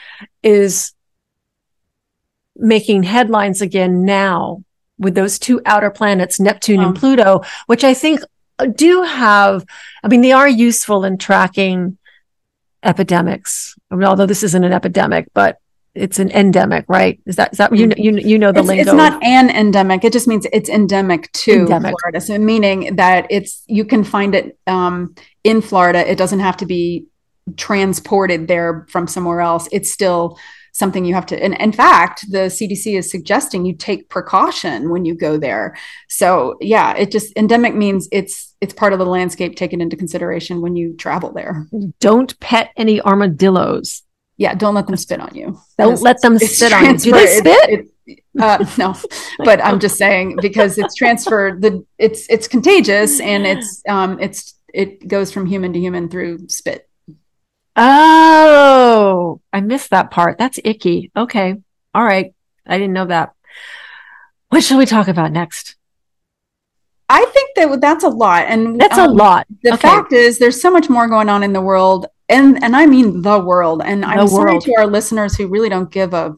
[0.42, 0.92] is
[2.56, 4.62] making headlines again now
[4.98, 8.20] with those two outer planets, Neptune and Pluto, which I think
[8.58, 9.64] do have,
[10.02, 11.98] I mean, they are useful in tracking
[12.82, 13.74] epidemics.
[13.90, 15.58] I mean, although this isn't an epidemic, but
[15.94, 17.20] it's an endemic, right?
[17.24, 18.82] Is that is that you know you, you know the it's, lingo?
[18.82, 20.04] It's not an endemic.
[20.04, 21.94] It just means it's endemic to endemic.
[22.00, 22.20] Florida.
[22.20, 26.10] So meaning that it's you can find it um, in Florida.
[26.10, 27.06] It doesn't have to be
[27.56, 29.68] transported there from somewhere else.
[29.70, 30.38] It's still
[30.74, 35.04] something you have to and in fact the cdc is suggesting you take precaution when
[35.04, 35.76] you go there.
[36.08, 40.60] So yeah it just endemic means it's it's part of the landscape taken into consideration
[40.60, 41.66] when you travel there.
[42.00, 44.02] Don't pet any armadillos.
[44.36, 45.58] Yeah don't let them spit on you.
[45.78, 46.98] Don't let them spit on you.
[46.98, 48.96] Do they spit it, it, uh, no
[49.38, 54.54] but i'm just saying because it's transferred the it's it's contagious and it's um it's
[54.74, 56.88] it goes from human to human through spit
[57.76, 60.38] Oh, I missed that part.
[60.38, 61.10] That's icky.
[61.16, 61.56] Okay.
[61.94, 62.34] All right.
[62.66, 63.34] I didn't know that.
[64.48, 65.76] What shall we talk about next?
[67.08, 68.44] I think that that's a lot.
[68.46, 69.46] And that's um, a lot.
[69.62, 69.88] The okay.
[69.88, 72.06] fact is there's so much more going on in the world.
[72.28, 73.82] And and I mean the world.
[73.84, 74.30] And the I'm world.
[74.30, 76.34] sorry to our listeners who really don't give a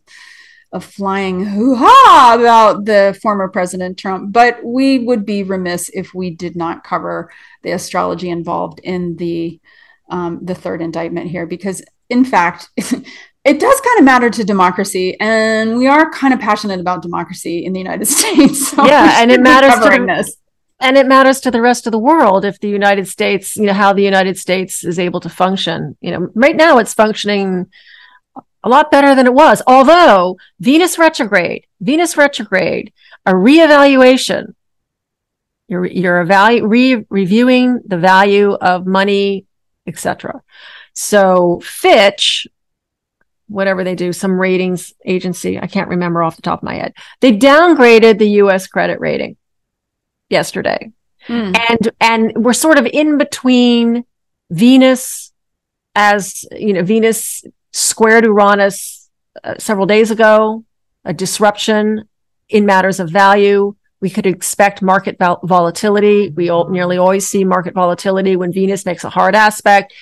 [0.72, 6.30] a flying hoo-ha about the former President Trump, but we would be remiss if we
[6.30, 7.30] did not cover
[7.62, 9.60] the astrology involved in the
[10.08, 15.16] um, the third indictment here because, in fact, it does kind of matter to democracy,
[15.20, 18.70] and we are kind of passionate about democracy in the United States.
[18.70, 20.36] So yeah, and it matters to the, this.
[20.80, 23.72] and it matters to the rest of the world if the United States, you know,
[23.72, 25.96] how the United States is able to function.
[26.00, 27.66] You know, right now it's functioning
[28.64, 29.62] a lot better than it was.
[29.66, 32.92] Although Venus retrograde, Venus retrograde,
[33.24, 34.54] a reevaluation.
[35.68, 39.45] You're you're evalu- re- reviewing the value of money
[39.86, 40.42] etc.
[40.92, 42.46] So Fitch,
[43.48, 46.94] whatever they do, some ratings agency, I can't remember off the top of my head,
[47.20, 49.36] they downgraded the US credit rating
[50.28, 50.92] yesterday.
[51.28, 51.58] Mm.
[51.68, 54.04] And and we're sort of in between
[54.50, 55.32] Venus
[55.94, 59.08] as, you know, Venus squared Uranus
[59.42, 60.64] uh, several days ago,
[61.04, 62.08] a disruption
[62.48, 63.74] in matters of value
[64.06, 66.28] we could expect market vol- volatility.
[66.28, 69.92] We all, nearly always see market volatility when Venus makes a hard aspect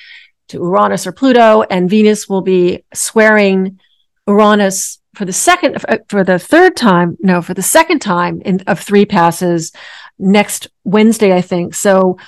[0.49, 3.81] to Uranus or Pluto, and Venus will be swearing
[4.29, 8.61] Uranus for the second, uh, for the third time, no, for the second time in,
[8.67, 9.73] of three passes
[10.19, 11.75] next Wednesday, I think.
[11.75, 12.19] So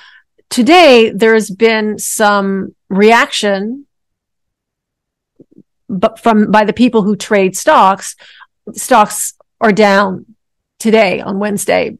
[0.49, 3.85] today there's been some reaction
[5.87, 8.15] but from by the people who trade stocks
[8.73, 10.25] stocks are down
[10.79, 11.97] today on Wednesday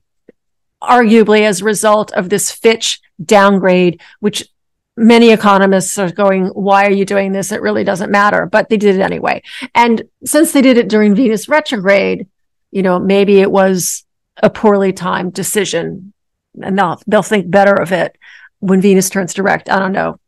[0.81, 4.47] arguably as a result of this Fitch downgrade which
[4.95, 8.77] many economists are going why are you doing this it really doesn't matter but they
[8.77, 9.41] did it anyway
[9.73, 12.27] and since they did it during Venus retrograde
[12.71, 14.05] you know maybe it was
[14.43, 16.13] a poorly timed decision
[16.61, 18.17] and they'll they'll think better of it
[18.59, 19.69] when Venus turns direct.
[19.69, 20.19] I don't know.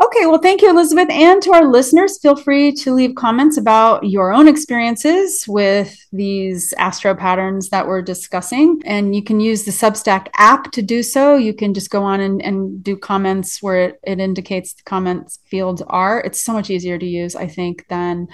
[0.00, 1.10] Okay, well, thank you, Elisabeth.
[1.10, 6.72] And to our listeners, feel free to leave comments about your own experiences with these
[6.74, 8.80] astro patterns that we're discussing.
[8.84, 11.34] And you can use the Substack app to do so.
[11.34, 15.40] You can just go on and, and do comments where it, it indicates the comments
[15.46, 16.20] fields are.
[16.20, 18.28] It's so much easier to use, I think, than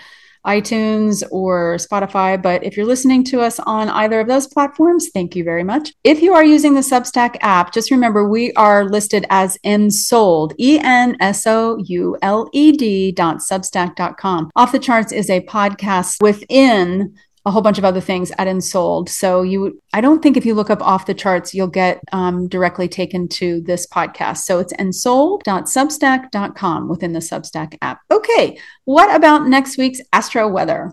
[0.46, 2.40] iTunes or Spotify.
[2.40, 5.92] But if you're listening to us on either of those platforms, thank you very much.
[6.04, 10.78] If you are using the Substack app, just remember we are listed as ensouled, E
[10.82, 14.50] N S O U L E D dot substack.com.
[14.56, 17.14] Off the Charts is a podcast within
[17.46, 19.10] a whole bunch of other things at Ensouled.
[19.10, 22.48] So you, I don't think if you look up off the charts, you'll get um,
[22.48, 24.38] directly taken to this podcast.
[24.38, 28.00] So it's ensouled.substack.com within the Substack app.
[28.10, 30.90] Okay, what about next week's astro weather?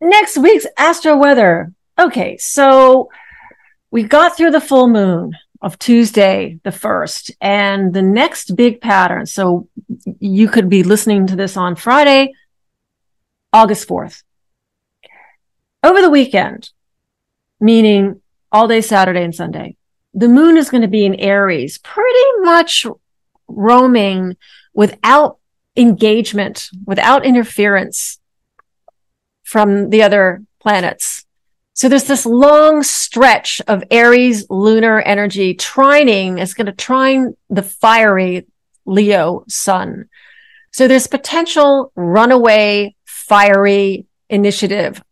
[0.00, 1.70] Next week's astro weather.
[1.98, 3.10] Okay, so
[3.90, 9.26] we got through the full moon of Tuesday, the first, and the next big pattern.
[9.26, 9.68] So
[10.18, 12.32] you could be listening to this on Friday,
[13.52, 14.22] August 4th
[15.82, 16.70] over the weekend,
[17.60, 18.20] meaning
[18.52, 19.76] all day Saturday and Sunday,
[20.12, 22.86] the moon is going to be in Aries, pretty much
[23.48, 24.36] roaming
[24.74, 25.38] without
[25.76, 28.18] engagement, without interference
[29.42, 31.24] from the other planets.
[31.74, 36.40] So there's this long stretch of Aries lunar energy trining.
[36.40, 38.46] It's going to trine the fiery
[38.84, 40.08] Leo sun.
[40.72, 45.02] So there's potential runaway fiery initiative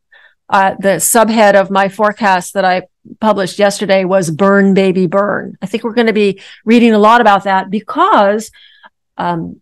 [0.49, 2.82] uh, the subhead of my forecast that I
[3.20, 5.59] published yesterday was burn baby burn.
[5.61, 8.51] I think we're going to be reading a lot about that because
[9.16, 9.61] um,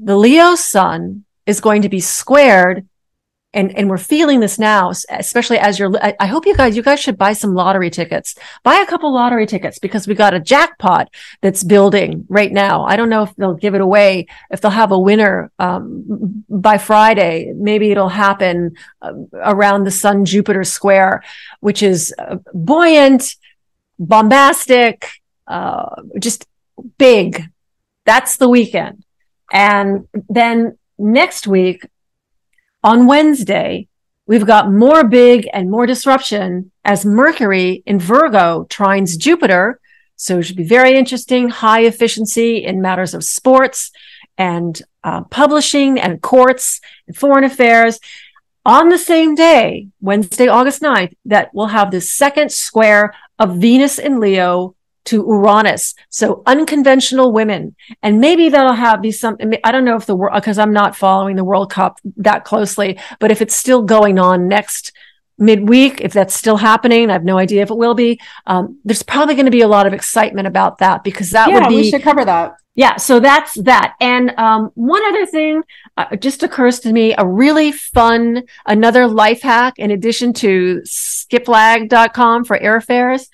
[0.00, 2.86] the Leo sun is going to be squared
[3.56, 6.82] and and we're feeling this now especially as you're I, I, hope you guys you
[6.82, 8.36] guys should buy some lottery tickets.
[8.62, 11.08] Buy a couple lottery tickets because we got a jackpot
[11.40, 12.84] that's building right now.
[12.84, 16.78] I don't know if they'll give it away if they'll have a winner um, by
[16.78, 17.52] friday.
[17.56, 21.24] Maybe it'll happen uh, around the sun jupiter square
[21.60, 23.36] which is uh, buoyant
[23.98, 25.08] bombastic
[25.46, 26.46] uh, just
[26.98, 27.42] big.
[28.04, 29.04] That's the weekend.
[29.50, 31.86] And then next week
[32.86, 33.88] on Wednesday,
[34.28, 39.80] we've got more big and more disruption as Mercury in Virgo trines Jupiter.
[40.14, 43.90] So it should be very interesting, high efficiency in matters of sports
[44.38, 47.98] and uh, publishing and courts and foreign affairs.
[48.64, 53.98] On the same day, Wednesday, August 9th, that we'll have the second square of Venus
[53.98, 54.75] in Leo
[55.06, 55.94] to Uranus.
[56.08, 57.74] So unconventional women.
[58.02, 60.96] And maybe that'll have be some, I don't know if the world, because I'm not
[60.96, 64.92] following the World Cup that closely, but if it's still going on next
[65.38, 68.20] midweek, if that's still happening, I have no idea if it will be.
[68.46, 71.60] Um, there's probably going to be a lot of excitement about that because that yeah,
[71.60, 71.76] would be.
[71.76, 72.56] we should cover that.
[72.74, 73.94] Yeah, so that's that.
[74.00, 75.62] And um, one other thing
[75.96, 82.44] uh, just occurs to me a really fun, another life hack in addition to skiplagged.com
[82.44, 83.28] for airfares.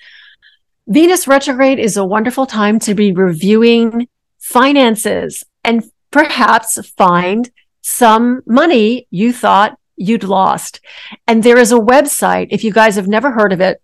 [0.87, 4.09] Venus retrograde is a wonderful time to be reviewing
[4.39, 7.49] finances and perhaps find
[7.81, 10.81] some money you thought you'd lost.
[11.25, 12.47] And there is a website.
[12.51, 13.81] If you guys have never heard of it,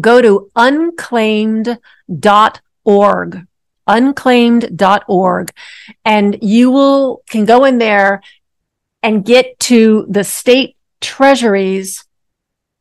[0.00, 3.46] go to unclaimed.org,
[3.86, 5.50] unclaimed.org,
[6.04, 8.22] and you will can go in there
[9.02, 12.04] and get to the state treasuries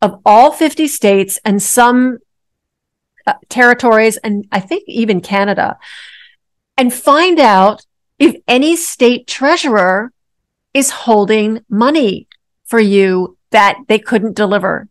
[0.01, 2.19] of all 50 states and some
[3.29, 5.77] uh, territories and I think even Canada
[6.77, 7.85] and find out
[8.17, 10.11] if any state treasurer
[10.73, 12.27] is holding money
[12.65, 14.87] for you that they couldn't deliver.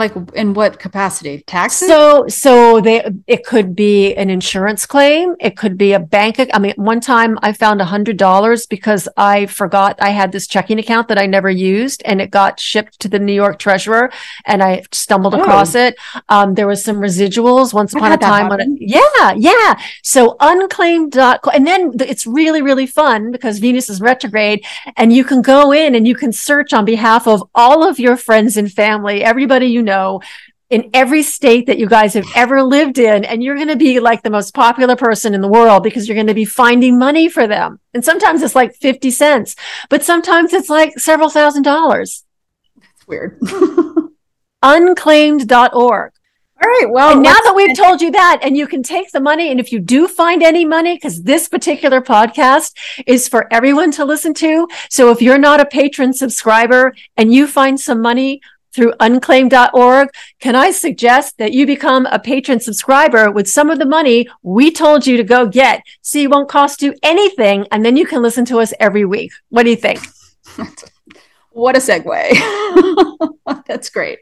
[0.00, 1.44] Like in what capacity?
[1.46, 1.88] Taxes?
[1.88, 6.58] So so they it could be an insurance claim, it could be a bank I
[6.58, 11.08] mean one time I found a $100 because I forgot I had this checking account
[11.08, 14.10] that I never used and it got shipped to the New York treasurer
[14.46, 15.40] and I stumbled oh.
[15.40, 15.96] across it.
[16.30, 18.68] Um, there was some residuals once upon a time on it.
[18.80, 19.78] Yeah, yeah.
[20.02, 24.64] So unclaimed.com and then it's really really fun because Venus is retrograde
[24.96, 28.16] and you can go in and you can search on behalf of all of your
[28.16, 29.89] friends and family, everybody you know,
[30.70, 33.24] in every state that you guys have ever lived in.
[33.24, 36.14] And you're going to be like the most popular person in the world because you're
[36.14, 37.80] going to be finding money for them.
[37.92, 39.56] And sometimes it's like 50 cents,
[39.88, 42.24] but sometimes it's like several thousand dollars.
[42.80, 43.40] That's weird.
[44.62, 46.12] Unclaimed.org.
[46.62, 46.90] All right.
[46.90, 49.72] Well, now that we've told you that, and you can take the money, and if
[49.72, 52.76] you do find any money, because this particular podcast
[53.06, 54.68] is for everyone to listen to.
[54.90, 58.42] So if you're not a patron subscriber and you find some money
[58.74, 60.08] through unclaimed.org,
[60.40, 64.70] can I suggest that you become a patron subscriber with some of the money we
[64.70, 68.22] told you to go get so it won't cost you anything, and then you can
[68.22, 69.32] listen to us every week?
[69.48, 70.00] What do you think?
[71.50, 73.36] what a segue.
[73.66, 74.18] That's great.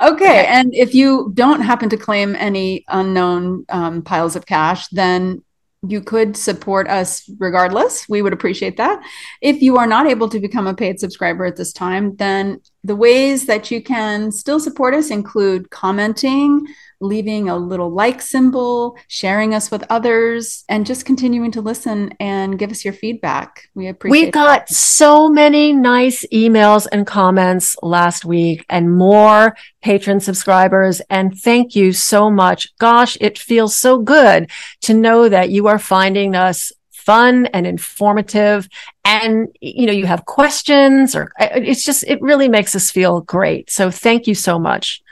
[0.00, 0.46] Okay.
[0.46, 5.42] And if you don't happen to claim any unknown um, piles of cash, then
[5.86, 8.08] you could support us regardless.
[8.08, 9.02] We would appreciate that.
[9.40, 12.96] If you are not able to become a paid subscriber at this time, then the
[12.96, 16.66] ways that you can still support us include commenting,
[17.02, 22.58] leaving a little like symbol, sharing us with others, and just continuing to listen and
[22.58, 23.68] give us your feedback.
[23.74, 24.74] We appreciate We got that.
[24.74, 31.00] so many nice emails and comments last week and more patron subscribers.
[31.10, 32.74] And thank you so much.
[32.78, 34.50] Gosh, it feels so good
[34.82, 36.72] to know that you are finding us
[37.04, 38.68] fun and informative
[39.04, 43.20] and you know you have questions or uh, it's just it really makes us feel
[43.22, 45.02] great so thank you so much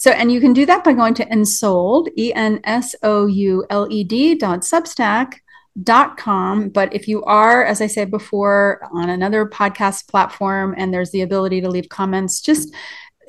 [0.00, 3.66] so, and you can do that by going to ensouled, E N S O U
[3.68, 5.34] L E D dot substack
[5.82, 6.70] dot com.
[6.70, 11.20] But if you are as i said before on another podcast platform and there's the
[11.20, 12.74] ability to leave comments just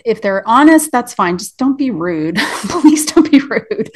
[0.05, 1.37] if they're honest, that's fine.
[1.37, 2.37] Just don't be rude.
[2.69, 3.89] Please don't be rude.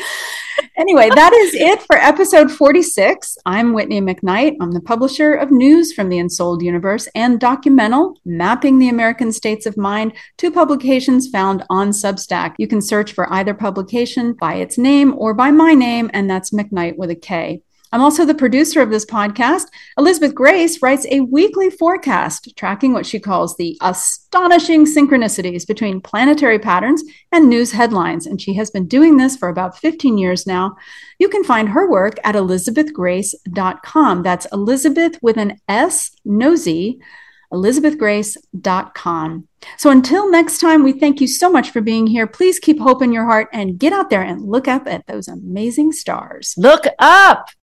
[0.77, 3.37] Anyway, that is it for episode 46.
[3.45, 4.55] I'm Whitney McKnight.
[4.61, 9.65] I'm the publisher of News from the Ensouled Universe and Documental Mapping the American States
[9.65, 12.55] of Mind, two publications found on Substack.
[12.57, 16.51] You can search for either publication by its name or by my name, and that's
[16.51, 17.61] McKnight with a K.
[17.95, 19.67] I'm also the producer of this podcast.
[19.97, 26.59] Elisabeth Grace writes a weekly forecast tracking what she calls the astonishing synchronicities between planetary
[26.59, 28.27] patterns and news headlines.
[28.27, 30.75] And she has been doing this for about 15 years now.
[31.19, 34.23] You can find her work at elisabethgrace.com.
[34.23, 36.99] That's Elisabeth with an S, no Z
[37.53, 39.47] elisabethgrace.com.
[39.77, 42.27] So until next time, we thank you so much for being here.
[42.27, 45.29] Please keep hope in your heart and get out there and look up at those
[45.29, 46.53] amazing stars.
[46.57, 47.49] Look up.